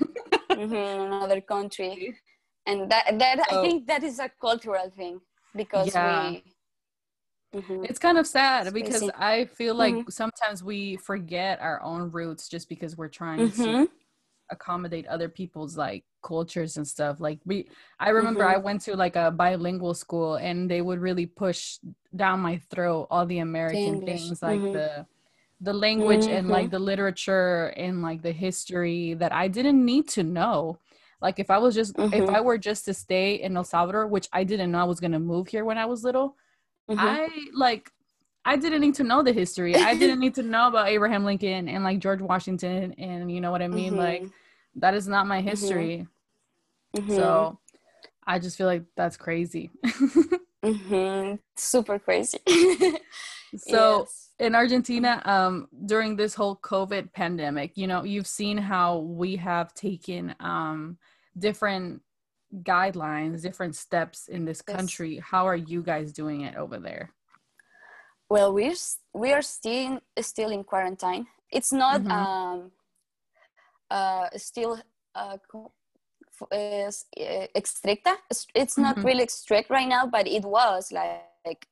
[0.50, 0.74] mm-hmm,
[1.12, 2.14] another country
[2.66, 5.20] and that that i think that is a cultural thing
[5.54, 6.30] because yeah.
[6.30, 6.42] we
[7.54, 7.84] Mm-hmm.
[7.84, 10.10] It's kind of sad because I feel like mm-hmm.
[10.10, 13.62] sometimes we forget our own roots just because we're trying mm-hmm.
[13.64, 13.90] to
[14.50, 17.18] accommodate other people's like cultures and stuff.
[17.18, 18.62] Like we I remember I mm-hmm.
[18.62, 21.78] went to like a bilingual school and they would really push
[22.14, 24.72] down my throat all the American things like mm-hmm.
[24.72, 25.06] the
[25.60, 26.32] the language mm-hmm.
[26.32, 26.70] and like mm-hmm.
[26.70, 30.78] the literature and like the history that I didn't need to know.
[31.20, 32.14] Like if I was just mm-hmm.
[32.14, 35.00] if I were just to stay in El Salvador, which I didn't know I was
[35.00, 36.36] gonna move here when I was little,
[36.90, 36.98] mm-hmm.
[36.98, 37.90] I like
[38.44, 39.76] I didn't need to know the history.
[39.76, 43.50] I didn't need to know about Abraham Lincoln and like George Washington and you know
[43.50, 43.96] what I mean?
[43.96, 44.80] Like mm-hmm.
[44.80, 46.06] that is not my history.
[46.96, 47.14] Mm-hmm.
[47.14, 47.58] So
[48.26, 49.70] I just feel like that's crazy.
[51.56, 52.38] Super crazy.
[53.56, 58.98] so yes in Argentina, um, during this whole COVID pandemic, you know, you've seen how
[58.98, 60.96] we have taken um,
[61.38, 62.00] different
[62.62, 65.16] guidelines, different steps in this country.
[65.16, 65.24] Yes.
[65.30, 67.12] How are you guys doing it over there?
[68.30, 68.74] Well, we're
[69.12, 71.26] we are still still in quarantine.
[71.50, 72.10] It's not mm-hmm.
[72.10, 72.70] um,
[73.90, 74.80] uh, still
[75.14, 75.36] uh,
[76.42, 76.90] uh,
[77.62, 78.16] stricta.
[78.54, 79.06] It's not mm-hmm.
[79.06, 81.66] really strict right now, but it was like, like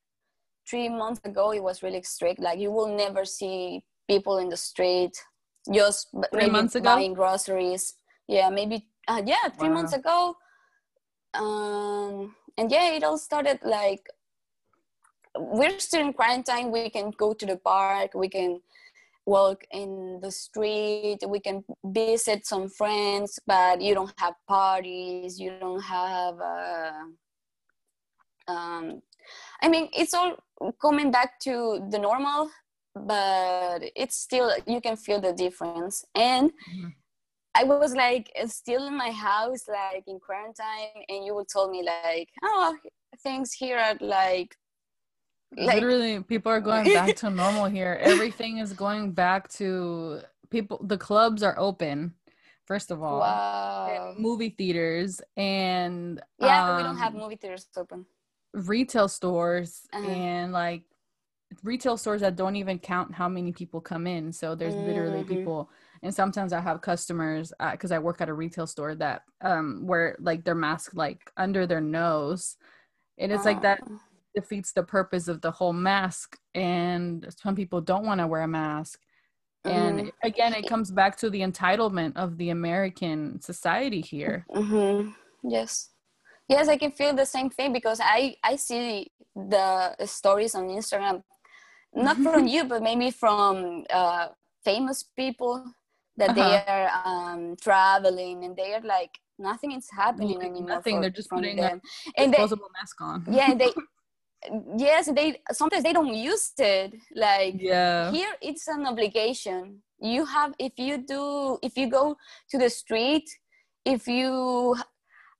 [0.68, 4.57] three months ago it was really strict like you will never see people in the
[4.57, 5.16] street
[5.72, 6.85] just three maybe months ago?
[6.85, 7.94] buying groceries
[8.26, 9.74] yeah maybe uh, yeah three wow.
[9.74, 10.37] months ago
[11.35, 14.07] um, and yeah it all started like
[15.37, 18.61] we're still in quarantine we can go to the park we can
[19.35, 25.51] walk in the street we can visit some friends but you don't have parties you
[25.61, 27.05] don't have uh,
[28.49, 29.03] um,
[29.62, 30.37] I mean, it's all
[30.81, 32.51] coming back to the normal,
[32.95, 36.05] but it's still you can feel the difference.
[36.14, 36.88] And mm-hmm.
[37.55, 41.83] I was like still in my house, like in quarantine, and you would tell me
[41.83, 42.77] like, oh,
[43.23, 44.55] things here are like
[45.56, 50.80] like, literally people are going back to normal here everything is going back to people
[50.84, 52.12] the clubs are open
[52.66, 54.14] first of all wow.
[54.18, 58.04] movie theaters and yeah um, we don't have um, movie theaters open
[58.52, 60.06] retail stores uh-huh.
[60.08, 60.82] and like
[61.62, 64.32] retail stores that don't even count how many people come in.
[64.32, 64.87] So there's mm-hmm.
[64.87, 65.70] literally people,
[66.02, 69.87] and sometimes I have customers because uh, I work at a retail store that um
[69.87, 72.56] where like their mask like under their nose,
[73.18, 73.98] and it's like that ah.
[74.40, 76.38] Defeats the purpose of the whole mask.
[76.55, 79.01] And some people don't want to wear a mask.
[79.64, 80.27] And mm-hmm.
[80.31, 84.46] again, it comes back to the entitlement of the American society here.
[84.55, 85.11] Mm-hmm.
[85.44, 85.90] Yes,
[86.48, 91.22] yes, I can feel the same thing because I I see the stories on Instagram
[91.94, 94.29] not from you, but maybe from uh,
[94.64, 95.64] famous people
[96.16, 96.40] that uh-huh.
[96.40, 100.77] they are um, traveling and they are like nothing is happening anymore.
[100.77, 100.96] Nothing.
[100.96, 101.81] For, They're just putting them.
[102.16, 103.27] a and disposable they, mask on.
[103.31, 103.72] yeah, they.
[104.77, 106.94] Yes, they sometimes they don't use it.
[107.14, 109.83] Like yeah, here it's an obligation.
[110.01, 112.16] You have if you do if you go
[112.51, 113.29] to the street,
[113.85, 114.77] if you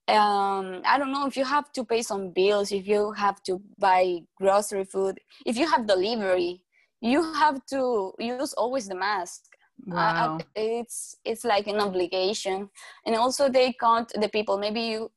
[0.09, 3.61] um, I don't know if you have to pay some bills, if you have to
[3.79, 6.63] buy grocery food, if you have delivery,
[7.01, 9.43] you have to use always the mask.
[9.87, 10.39] Wow.
[10.39, 12.69] Uh, it's it's like an obligation,
[13.07, 14.59] and also they count the people.
[14.59, 15.11] Maybe you,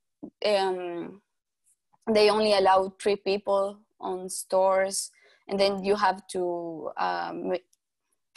[0.45, 1.21] um,
[2.09, 5.11] they only allow three people on stores,
[5.47, 7.53] and then you have to um,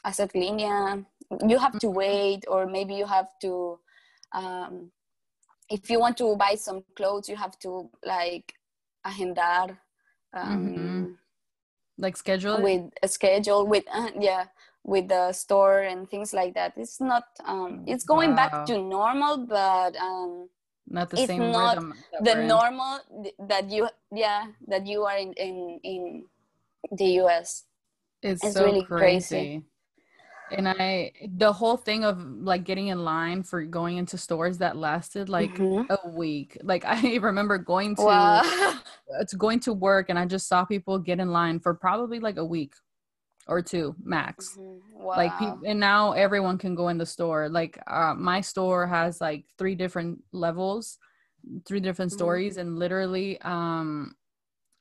[0.04, 1.04] as a linea,
[1.46, 3.78] you have to wait, or maybe you have to
[4.32, 4.90] um,
[5.70, 8.54] if you want to buy some clothes you have to like
[9.06, 9.76] agendar
[10.32, 11.06] um, mm-hmm.
[11.98, 14.44] like schedule with a schedule with uh, yeah
[14.82, 18.36] with the store and things like that it's not um it's going wow.
[18.36, 20.48] back to normal but um
[20.88, 21.78] not the it's same not
[22.20, 22.98] the normal
[23.38, 26.24] that you yeah that you are in in, in
[26.92, 27.64] the us
[28.22, 29.34] it's, it's so really crazy.
[29.34, 29.62] crazy
[30.50, 34.76] and i the whole thing of like getting in line for going into stores that
[34.76, 35.90] lasted like mm-hmm.
[35.90, 38.78] a week like i remember going to wow.
[39.20, 42.36] it's going to work and i just saw people get in line for probably like
[42.36, 42.74] a week
[43.46, 45.02] or two max mm-hmm.
[45.02, 45.16] wow.
[45.16, 45.32] like
[45.66, 49.74] and now everyone can go in the store like uh, my store has like three
[49.74, 50.98] different levels
[51.66, 52.18] three different mm-hmm.
[52.18, 54.14] stories and literally um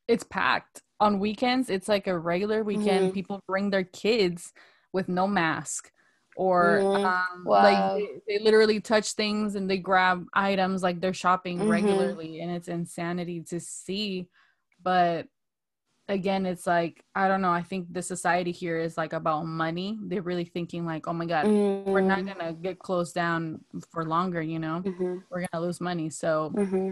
[0.07, 3.13] it's packed on weekends it's like a regular weekend mm-hmm.
[3.13, 4.53] people bring their kids
[4.93, 5.91] with no mask
[6.35, 7.63] or mm, um, wow.
[7.63, 11.69] like they, they, literally touch things and they grab items like they're shopping mm-hmm.
[11.69, 14.27] regularly and it's insanity to see
[14.81, 15.27] but
[16.13, 19.97] again it's like i don't know i think the society here is like about money
[20.03, 21.83] they're really thinking like oh my god mm.
[21.85, 22.27] we're not mm.
[22.27, 23.59] gonna get closed down
[23.91, 25.17] for longer you know mm-hmm.
[25.29, 26.91] we're gonna lose money so mm-hmm.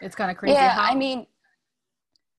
[0.00, 1.26] it's kind of crazy yeah How, i mean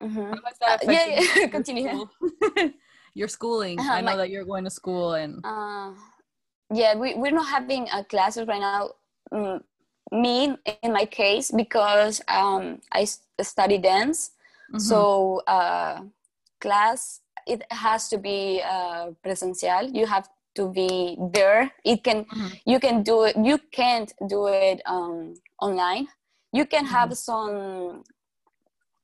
[0.02, 0.32] mm-hmm.
[0.32, 1.46] uh, yeah, yeah.
[1.58, 2.08] continue
[3.16, 3.80] your schooling.
[3.80, 5.40] Uh, I know my, that you're going to school and.
[5.42, 5.92] Uh,
[6.72, 8.90] yeah, we we're not having a classes right now.
[9.32, 9.62] Mm,
[10.12, 13.08] me in my case because um, I
[13.40, 14.32] study dance,
[14.70, 14.78] mm-hmm.
[14.78, 16.02] so uh,
[16.60, 19.88] class it has to be uh, presential.
[19.92, 21.70] You have to be there.
[21.84, 22.48] It can mm-hmm.
[22.66, 23.36] you can do it.
[23.36, 26.08] You can't do it um, online.
[26.52, 27.14] You can have mm-hmm.
[27.14, 28.04] some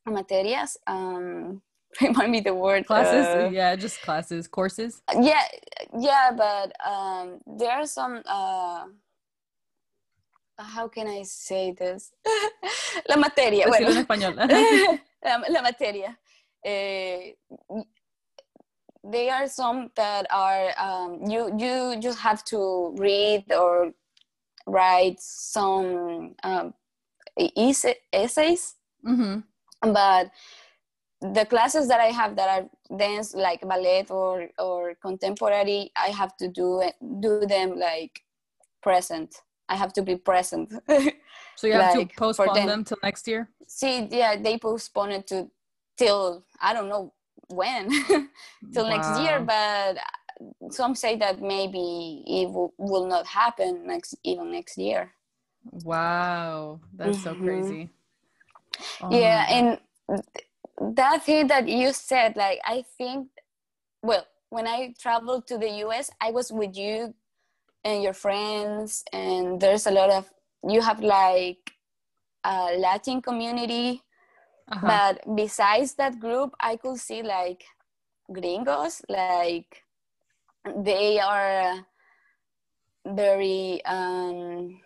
[0.07, 0.77] materias.
[0.87, 1.62] Um,
[2.01, 5.44] remind me the word classes uh, yeah just classes courses yeah
[6.01, 8.85] yeah but um there are some uh
[10.57, 12.12] how can i say this
[13.11, 13.90] la materia bueno.
[13.90, 14.35] en español
[15.24, 16.16] la, la materia
[16.64, 17.32] eh,
[19.04, 23.92] there are some that are um, you you just have to read or
[24.66, 26.72] write some um,
[28.12, 29.40] essays mm-hmm.
[29.92, 30.30] but
[31.22, 36.37] the classes that I have that are dance like ballet or or contemporary, I have
[36.38, 36.82] to do
[37.20, 38.20] do them like
[38.82, 39.35] present.
[39.72, 40.70] I have to be present.
[41.56, 42.66] so you have like, to postpone them.
[42.66, 43.48] them till next year.
[43.66, 45.50] See, yeah, they postpone it to
[45.96, 47.14] till I don't know
[47.48, 47.90] when
[48.74, 48.96] till wow.
[48.96, 49.96] next year, but
[50.70, 55.12] some say that maybe it w- will not happen next even next year.
[55.85, 57.40] Wow, that's mm-hmm.
[57.40, 57.88] so crazy.
[59.00, 59.79] Oh yeah, and
[60.96, 63.29] that thing that you said, like I think,
[64.02, 67.14] well, when I traveled to the US, I was with you
[67.85, 70.30] and your friends, and there's a lot of
[70.68, 71.72] you have like
[72.44, 74.02] a Latin community,
[74.68, 74.87] uh-huh.
[74.87, 77.64] but besides that group, I could see like
[78.33, 79.85] gringos, like
[80.76, 81.85] they are
[83.04, 84.80] very um,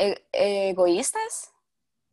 [0.00, 1.50] e- egoistas,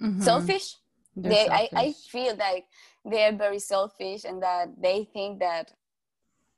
[0.02, 0.22] mm-hmm.
[0.22, 0.76] selfish
[1.18, 2.66] they I, I feel like
[3.04, 5.74] they're very selfish and that they think that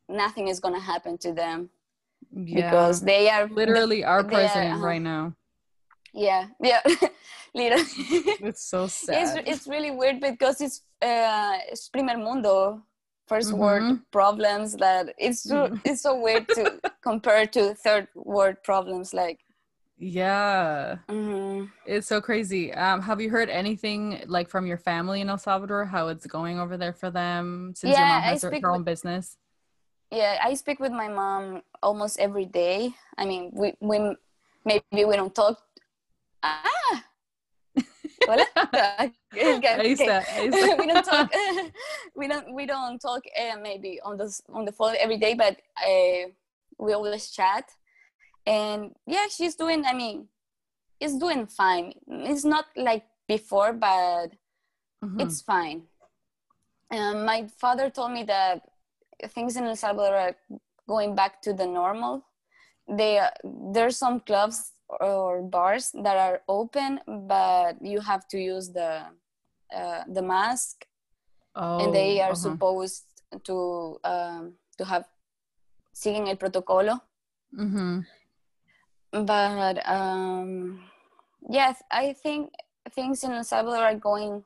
[0.10, 1.70] nothing is going to happen to them
[2.48, 2.70] yeah.
[2.70, 5.34] because they are literally our president are, right now
[6.14, 6.82] Yeah, yeah,
[7.54, 7.86] literally.
[8.50, 9.22] It's so sad.
[9.22, 12.82] It's, it's really weird because it's uh, it's primer mundo,
[13.30, 13.58] 1st mm-hmm.
[13.58, 19.40] world problems that it's so, it's so weird to compare to third world problems like
[19.98, 21.66] yeah mm-hmm.
[21.86, 25.84] it's so crazy um have you heard anything like from your family in el salvador
[25.86, 28.84] how it's going over there for them since yeah, your mom has her, her own
[28.84, 29.36] business
[30.12, 34.16] yeah i speak with my mom almost every day i mean we, we
[34.66, 35.60] maybe we don't talk
[36.44, 37.04] ah
[38.28, 38.46] Hola.
[39.32, 39.96] okay.
[40.78, 41.32] we don't talk.
[42.16, 42.54] we don't.
[42.54, 43.24] We don't talk.
[43.32, 46.28] Uh, maybe on the on the phone every day, but uh,
[46.80, 47.64] we always chat
[48.46, 50.28] and yeah she's doing i mean
[51.00, 54.30] it's doing fine it's not like before but
[55.04, 55.20] mm-hmm.
[55.20, 55.84] it's fine
[56.92, 58.62] um, my father told me that
[59.28, 60.36] things in el salvador are
[60.88, 62.26] going back to the normal
[62.88, 63.22] they
[63.74, 69.04] there's some clubs or bars that are open but you have to use the
[69.76, 70.86] uh, the mask
[71.56, 72.50] oh, and they are uh-huh.
[72.50, 73.06] supposed
[73.44, 75.06] to um, to have
[75.94, 77.00] siguen el protocolo
[77.54, 78.02] mm-hmm
[79.12, 80.82] but um,
[81.50, 82.52] yes, I think
[82.92, 84.44] things in El Salvador are going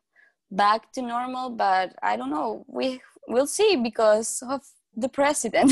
[0.52, 2.66] back to normal, but I don't know.
[2.68, 4.62] We will see because of
[4.96, 5.72] the president.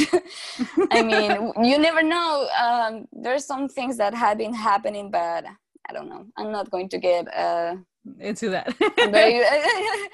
[0.92, 2.48] I mean, you never know.
[2.60, 5.46] Um, there's some things that have been happening, but
[5.90, 6.26] I don't know.
[6.38, 7.76] I'm not going to get uh,
[8.20, 8.74] into that.
[9.12, 9.40] very,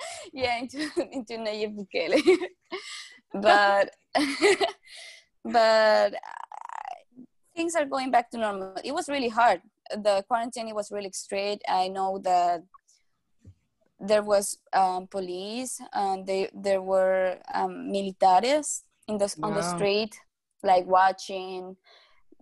[0.33, 2.21] yeah, into into Nayib Bukele.
[3.33, 3.91] but
[5.43, 6.13] but
[7.55, 8.75] things are going back to normal.
[8.83, 9.61] It was really hard.
[9.91, 11.63] The quarantine it was really strict.
[11.67, 12.63] I know that
[13.99, 19.49] there was um, police and they there were um, militares in the wow.
[19.49, 20.15] on the street,
[20.63, 21.75] like watching.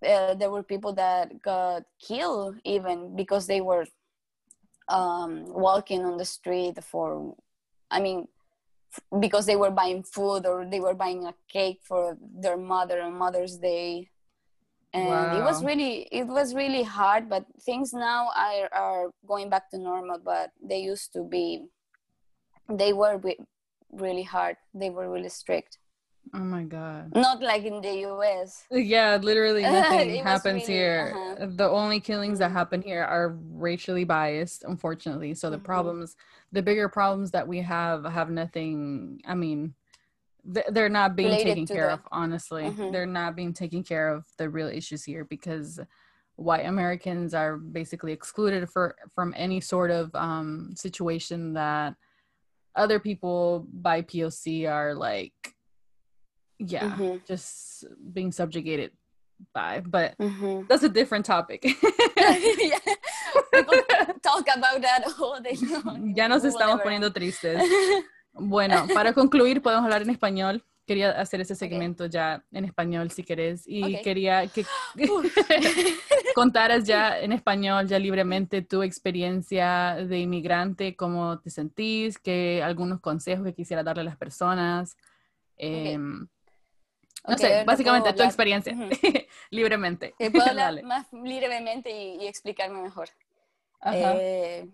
[0.06, 3.86] Uh, there were people that got killed even because they were
[4.90, 7.34] um, walking on the street for,
[7.90, 8.28] I mean,
[9.20, 13.18] because they were buying food or they were buying a cake for their mother on
[13.18, 14.10] Mother's Day
[14.96, 15.38] and wow.
[15.38, 19.78] it was really it was really hard but things now are, are going back to
[19.78, 21.66] normal but they used to be
[22.70, 23.22] they were
[23.92, 25.78] really hard they were really strict
[26.34, 31.48] oh my god not like in the us yeah literally nothing happens really, here uh-huh.
[31.52, 35.66] the only killings that happen here are racially biased unfortunately so the mm-hmm.
[35.66, 36.16] problems
[36.52, 39.74] the bigger problems that we have have nothing i mean
[40.46, 41.94] they're not being taken care the...
[41.94, 42.92] of honestly mm-hmm.
[42.92, 45.80] they're not being taken care of the real issues here because
[46.36, 51.96] white americans are basically excluded for from any sort of um, situation that
[52.76, 55.34] other people by poc are like
[56.60, 57.18] yeah mm-hmm.
[57.28, 58.92] just being subjugated
[59.54, 60.62] by but mm-hmm.
[60.70, 61.64] that's a different topic
[62.18, 62.80] yeah.
[64.22, 66.14] talk about that all day long.
[66.18, 67.60] ya nos estamos poniendo tristes
[68.36, 70.64] Bueno, para concluir, podemos hablar en español.
[70.86, 73.64] Quería hacer ese segmento ya en español, si querés.
[73.66, 74.66] Y quería que
[76.36, 83.00] contaras ya en español, ya libremente, tu experiencia de inmigrante, cómo te sentís, que algunos
[83.00, 84.96] consejos que quisiera darle a las personas.
[85.58, 86.28] Em,
[87.28, 88.76] no sé, básicamente tu experiencia,
[89.50, 90.14] libremente.
[90.32, 93.10] puedo hablar más libremente y, explicarme mejor.
[93.92, 94.68] Eh,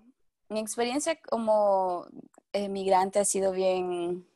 [0.50, 2.08] mi experiencia como
[2.54, 4.28] emigrante ha sido bien,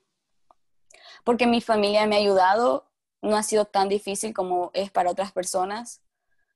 [1.24, 2.86] porque mi familia me ha ayudado,
[3.22, 6.02] no ha sido tan difícil como es para otras personas.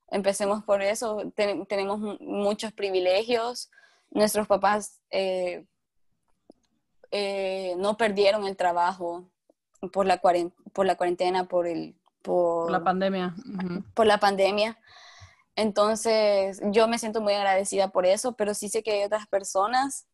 [0.08, 1.32] Empecemos por eso,
[1.68, 3.70] tenemos muchos privilegios,
[4.10, 5.64] nuestros papás eh,
[7.12, 9.28] eh, no perdieron el trabajo
[9.92, 13.34] por la, por la cuarentena, por, el, por, la pandemia.
[13.94, 14.78] Por la pandemia.
[15.56, 20.06] Entonces, yo me siento muy agradecida por eso, pero sí sé que hay otras personas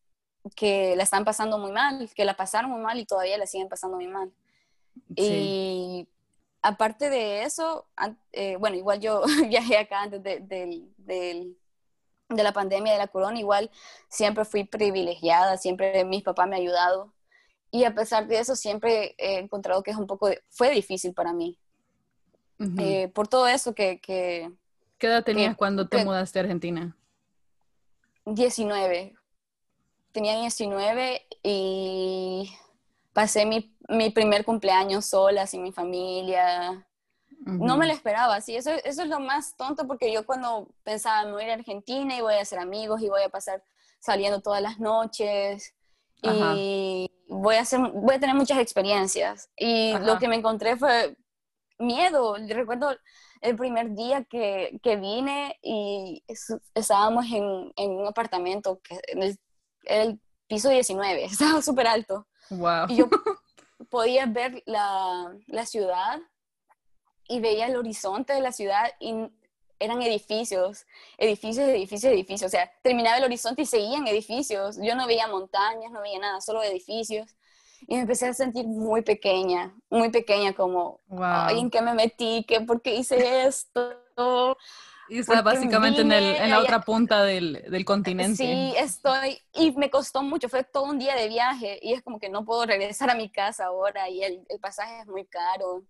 [0.55, 3.69] que la están pasando muy mal, que la pasaron muy mal y todavía la siguen
[3.69, 4.31] pasando muy mal.
[5.15, 6.07] Y
[6.61, 7.87] aparte de eso,
[8.31, 10.39] eh, bueno, igual yo viajé acá antes de,
[10.97, 11.55] de,
[12.29, 13.71] la pandemia de la corona, igual
[14.09, 17.13] siempre fui privilegiada, siempre mis papás me han ayudado.
[17.71, 21.33] Y a pesar de eso, siempre he encontrado que es un poco, fue difícil para
[21.33, 21.57] mí.
[22.79, 24.51] Eh, por todo eso que, que...
[24.97, 26.97] ¿Qué edad tenías cuando te mudaste a Argentina?
[28.25, 29.15] 19
[30.17, 32.51] tenía 19 y
[33.13, 36.87] pasé mi, mi, primer cumpleaños sola, sin mi familia.
[37.45, 41.23] No me lo esperaba, sí, eso, eso es lo más tonto porque yo cuando pensaba,
[41.25, 43.63] me voy a ir a Argentina y voy a hacer amigos y voy a pasar
[43.99, 45.75] saliendo todas las noches
[46.23, 49.51] y voy a, hacer, voy a tener muchas experiencias.
[49.55, 51.15] Y lo que me encontré fue
[51.77, 52.37] miedo.
[52.49, 52.97] Recuerdo
[53.41, 56.23] el primer día que, que vine y
[56.73, 59.39] estábamos en, en, un apartamento que en el,
[60.47, 62.27] piso 19, estaba súper alto.
[62.49, 62.85] Wow.
[62.89, 63.09] Y yo
[63.89, 66.19] podía ver la, la ciudad
[67.27, 69.13] y veía el horizonte de la ciudad y
[69.79, 70.85] eran edificios,
[71.17, 72.47] edificios, edificios, edificios.
[72.47, 74.77] O sea, terminaba el horizonte y seguían edificios.
[74.81, 77.35] Yo no veía montañas, no veía nada, solo edificios.
[77.81, 82.43] Y me empecé a sentir muy pequeña, muy pequeña, como, ay, ¿en qué me metí?
[82.47, 84.57] ¿Qué, ¿Por qué hice esto?
[85.09, 88.35] Y está básicamente en, el, en, la otra punta del, del, continente.
[88.35, 92.19] Sí, estoy, y me costó mucho, fue todo un día de viaje, y es como
[92.19, 95.83] que no puedo regresar a mi casa ahora, y el, el pasaje es muy caro.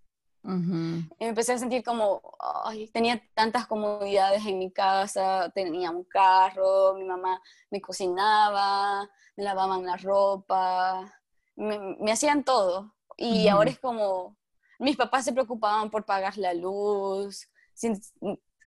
[0.43, 2.21] Y me empecé a sentir como,
[2.63, 9.43] ay, tenía tantas comodidades en mi casa, tenía un carro, mi mamá me cocinaba, me
[9.43, 11.13] lavaban la ropa,
[11.57, 12.95] me, hacían todo.
[13.17, 14.37] Y ahora es como,
[14.79, 17.91] mis papás se preocupaban por pagar la luz, si,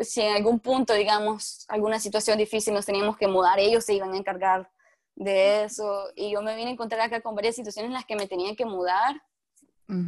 [0.00, 4.12] si en algún punto, digamos, alguna situación difícil nos teníamos que mudar, ellos se iban
[4.12, 4.70] a encargar
[5.14, 6.10] de eso.
[6.16, 8.56] Y yo me vine a encontrar acá con varias situaciones en las que me tenían
[8.56, 9.22] que mudar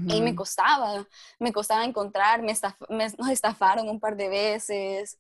[0.07, 1.05] y me costaba,
[1.41, 2.55] me costaba encontrar, me,
[3.19, 5.19] nos estafaron un par de veces.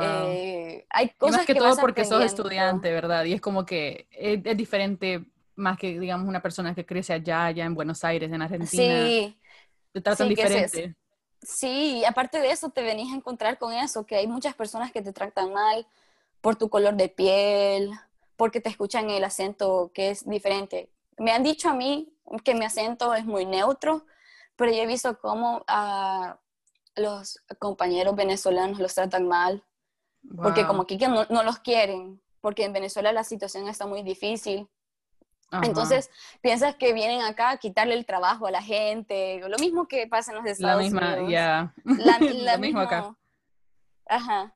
[0.00, 3.24] Eh, hay cosas más que, todo porque sos estudiante, ¿verdad?
[3.24, 5.24] Y es como que es, diferente
[5.56, 9.06] más que, digamos, una persona que crece allá, allá en Buenos Aires, en Argentina.
[9.06, 9.36] Sí.
[9.90, 10.94] Te tratan diferente.
[11.42, 14.92] Sí, y aparte de eso te venís a encontrar con eso, que hay muchas personas
[14.92, 15.86] que te tratan mal
[16.40, 17.90] por tu color de piel,
[18.36, 20.90] porque te escuchan el acento que es diferente.
[21.16, 22.14] Me han dicho a mí
[22.44, 24.06] que mi acento es muy neutro,
[24.56, 26.38] pero yo he visto cómo a
[26.94, 29.64] los compañeros venezolanos los tratan mal,
[30.36, 34.68] porque como que no, no, los quieren, porque en Venezuela la situación está muy difícil.
[35.62, 36.10] Entonces,
[36.42, 40.32] piensas que vienen acá a quitarle el trabajo a la gente, lo mismo que pasa
[40.32, 41.30] en los Estados la misma, Unidos.
[41.30, 41.74] Ya.
[41.84, 42.18] La,
[42.58, 43.16] misma acá.
[44.06, 44.54] Ajá.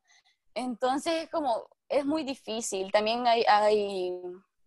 [0.55, 2.93] Entonces, como, es muy difícil.
[2.93, 4.13] También hay, hay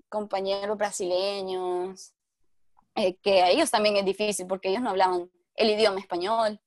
[0.09, 2.13] compañeros brasileños,
[2.95, 6.59] eh, que a ellos también es difícil porque ellos no hablaban el idioma español.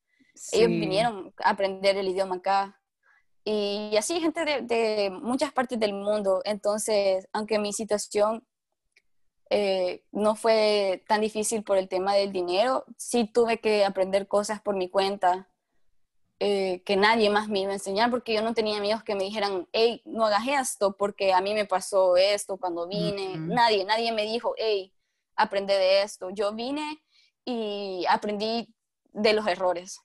[0.53, 2.81] Ellos vinieron a aprender el idioma acá.
[3.45, 6.43] Y así gente de, muchas partes del mundo.
[6.45, 8.47] Entonces, aunque mi situación
[9.51, 14.61] eh, no fue tan difícil por el tema del dinero, sí tuve que aprender cosas
[14.61, 15.49] por mi cuenta
[16.41, 19.25] eh, que nadie más me iba a enseñar porque yo no tenía amigos que me
[19.25, 23.37] dijeran, hey, no hagas esto porque a mí me pasó esto cuando vine.
[23.39, 24.93] Nadie, nadie me dijo, hey,
[25.35, 26.31] aprende de esto.
[26.31, 27.03] Yo vine
[27.45, 28.73] y aprendí
[29.13, 30.01] de los errores.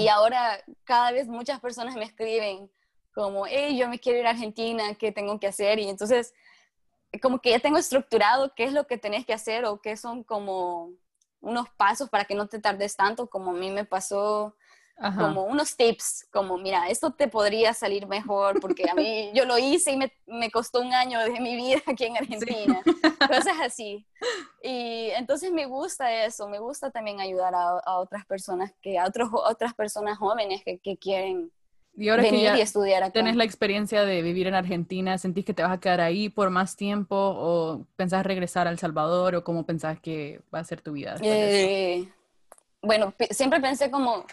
[0.00, 2.70] Y ahora cada vez muchas personas me escriben
[3.12, 5.80] como, hey, yo me quiero ir a Argentina, ¿qué tengo que hacer?
[5.80, 6.32] Y entonces,
[7.18, 10.22] como que ya tengo estructurado qué es lo que tenés que hacer o qué son
[10.22, 10.92] como
[11.40, 14.54] unos pasos para que no te tardes tanto como a mí me pasó
[15.16, 19.56] como unos tips, como mira, esto te podría salir mejor, porque a mí yo lo
[19.56, 22.82] hice y me, me costó un año de mi vida aquí en Argentina,
[23.18, 24.06] cosas así.
[24.62, 29.06] Y entonces me gusta eso, me gusta también ayudar a, a otras personas, que a
[29.06, 31.50] otros, otras personas jóvenes que, que quieren
[31.96, 33.12] y ahora venir que ya y estudiar acá.
[33.12, 35.18] ¿Tenés la experiencia de vivir en Argentina?
[35.18, 38.78] ¿Sentís que te vas a quedar ahí por más tiempo o pensás regresar a El
[38.78, 41.16] Salvador o cómo pensás que va a ser tu vida?
[41.22, 42.08] Eh,
[42.82, 44.24] bueno, siempre pensé como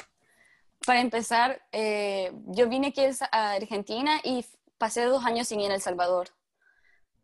[0.86, 3.02] para empezar, eh, yo vine aquí
[3.32, 4.46] a Argentina y
[4.78, 6.30] pasé dos años sin ir a El Salvador.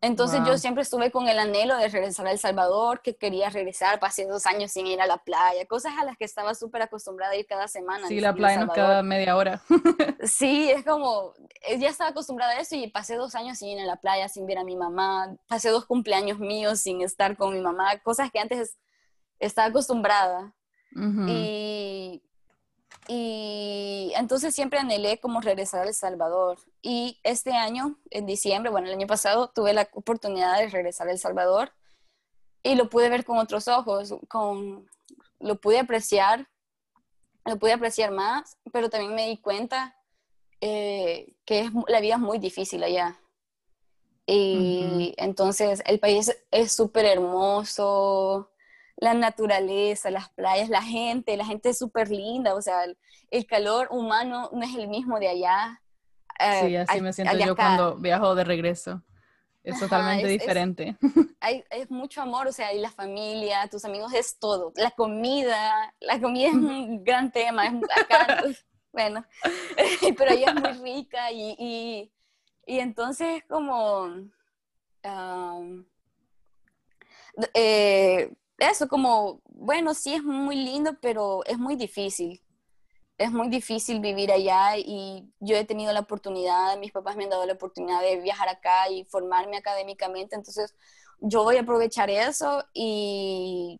[0.04, 4.02] Entonces yo siempre estuve con el anhelo de regresar a El Salvador, que quería regresar,
[4.02, 7.32] pasé dos años sin ir a la playa, cosas a las que estaba súper acostumbrada
[7.32, 8.10] a ir cada semana.
[8.10, 9.62] Sí, la playa cada media hora.
[10.24, 11.34] sí, es como,
[11.70, 14.28] eh, ya estaba acostumbrada a eso y pasé dos años sin ir a la playa,
[14.28, 18.30] sin ver a mi mamá, pasé dos cumpleaños míos sin estar con mi mamá, cosas
[18.30, 18.78] que antes
[19.40, 20.54] estaba acostumbrada.
[21.28, 22.22] Y
[23.08, 26.58] y entonces siempre anhelé como regresar a El Salvador.
[26.82, 31.12] Y este año, en diciembre, bueno, el año pasado, tuve la oportunidad de regresar a
[31.12, 31.74] El Salvador
[32.64, 34.88] y lo pude ver con otros ojos, con,
[35.40, 36.48] lo pude apreciar,
[37.46, 39.98] lo pude apreciar más, pero también me di cuenta
[40.62, 43.20] eh, que es, la vida es muy difícil allá.
[44.26, 48.53] Y entonces el país es súper hermoso,
[48.98, 52.86] la naturaleza, las playas, la gente, la gente es súper linda, o sea,
[53.30, 55.82] el, calor humano no es el mismo de allá.
[56.40, 59.02] Eh, sí, así me siento yo cuando viajo de regreso.
[59.64, 60.98] Es totalmente diferente.
[61.40, 64.74] hay, es mucho amor, o sea, y la familia, tus amigos, es todo.
[64.76, 68.44] La comida, la comida es un gran tema, es acá,
[68.92, 69.26] bueno,
[70.18, 72.12] pero ella es muy rica y, y,
[72.66, 74.10] y entonces como...
[77.54, 82.42] eh, eso como, bueno, sí es muy lindo, pero es muy difícil.
[83.18, 87.30] es muy difícil vivir allá y yo he tenido la oportunidad, mis papás me han
[87.30, 90.76] dado la oportunidad de viajar acá y formarme académicamente, entonces
[91.20, 93.80] yo voy a aprovechar eso y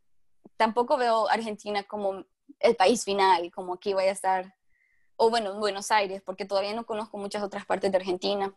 [0.56, 2.26] tampoco veo Argentina como
[2.60, 4.56] el país final, como aquí voy a estar,
[5.18, 8.54] o bueno, en Buenos Aires, porque todavía no conozco muchas otras partes de Argentina,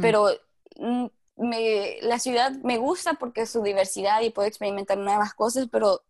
[0.00, 0.28] pero
[0.76, 1.06] mm,
[1.40, 6.02] me, la ciudad me gusta porque es su diversidad y puedo experimentar nuevas cosas, pero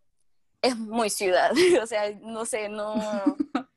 [0.61, 1.51] es muy ciudad,
[1.81, 2.95] o sea, no sé, no...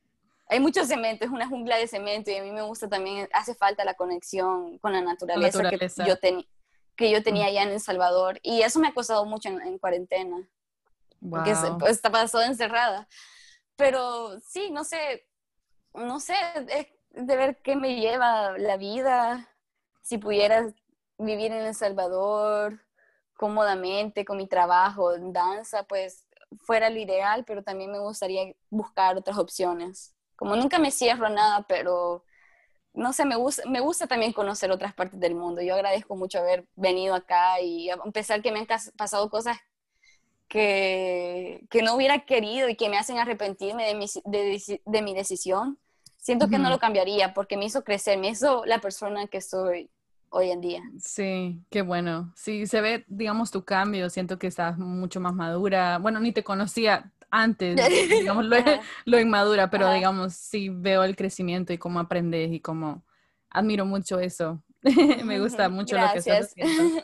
[0.47, 3.55] Hay mucho cemento, es una jungla de cemento y a mí me gusta también, hace
[3.55, 6.17] falta la conexión con la naturaleza, Que, yo
[6.97, 10.47] que yo tenía allá en El Salvador y eso me ha costado mucho en, cuarentena,
[11.29, 13.09] porque pues, está pasado encerrada.
[13.75, 15.27] Pero sí, no sé,
[15.95, 16.35] no sé,
[16.69, 19.49] es de ver qué me lleva la vida,
[20.03, 20.73] si pudiera
[21.19, 22.81] vivir en El Salvador
[23.37, 26.27] cómodamente con mi trabajo danza, pues
[26.61, 30.15] fuera lo ideal, pero también me gustaría buscar otras opciones.
[30.37, 32.25] Como nunca me cierro nada, pero
[32.95, 35.63] no sé, me gusta, me gusta también conocer otras partes del mundo.
[35.63, 39.59] Yo agradezco mucho haber venido acá y a pesar que me han pasado cosas
[40.49, 45.15] que, que no hubiera querido y que me hacen arrepentirme de mi, de, de mi
[45.15, 45.79] decisión,
[46.17, 49.91] siento que no lo cambiaría porque me hizo crecer, me hizo la persona que soy
[50.35, 50.83] hoy en día.
[50.99, 52.33] Sí, qué bueno.
[52.35, 54.11] Sí, se ve, digamos, tu cambio.
[54.11, 55.99] Siento que estás mucho más madura.
[55.99, 57.77] Bueno, ni te conocía antes,
[58.09, 58.57] digamos, lo,
[59.05, 63.05] lo, inmadura, pero digamos, sí veo el crecimiento y cómo aprendes y cómo
[63.49, 64.61] admiro mucho eso.
[65.25, 67.03] Me gusta mucho lo que estás haciendo.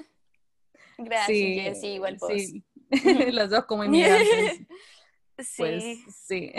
[0.98, 2.32] Gracias, sí, igual vos.
[2.32, 2.64] Sí,
[3.30, 4.66] las dos como inmigrantes.
[5.56, 6.04] Pues, sí.
[6.26, 6.52] sí.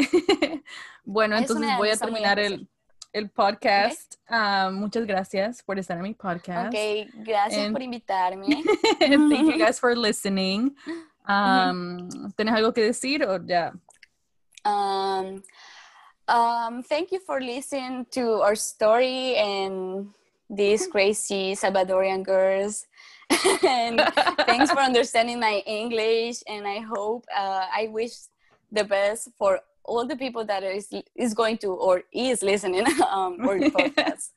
[1.03, 2.67] bueno, entonces voy a terminar el,
[3.13, 4.15] el podcast.
[4.29, 6.73] Uh, muchas gracias por estar en mi podcast.
[6.73, 8.47] Ok, gracias And por invitarme.
[8.99, 10.75] thank you guys for listening.
[11.27, 13.71] Um, ¿Tienes algo que decir o ya?
[14.65, 15.43] Um,
[16.27, 20.09] um, thank you for listening to our story and
[20.49, 22.87] these crazy Salvadorian girls.
[23.63, 24.01] and
[24.45, 26.43] thanks for understanding my English.
[26.47, 28.13] And I hope, uh, I wish
[28.71, 33.37] the best for all the people that is is going to or is listening um,
[33.41, 34.29] our podcast.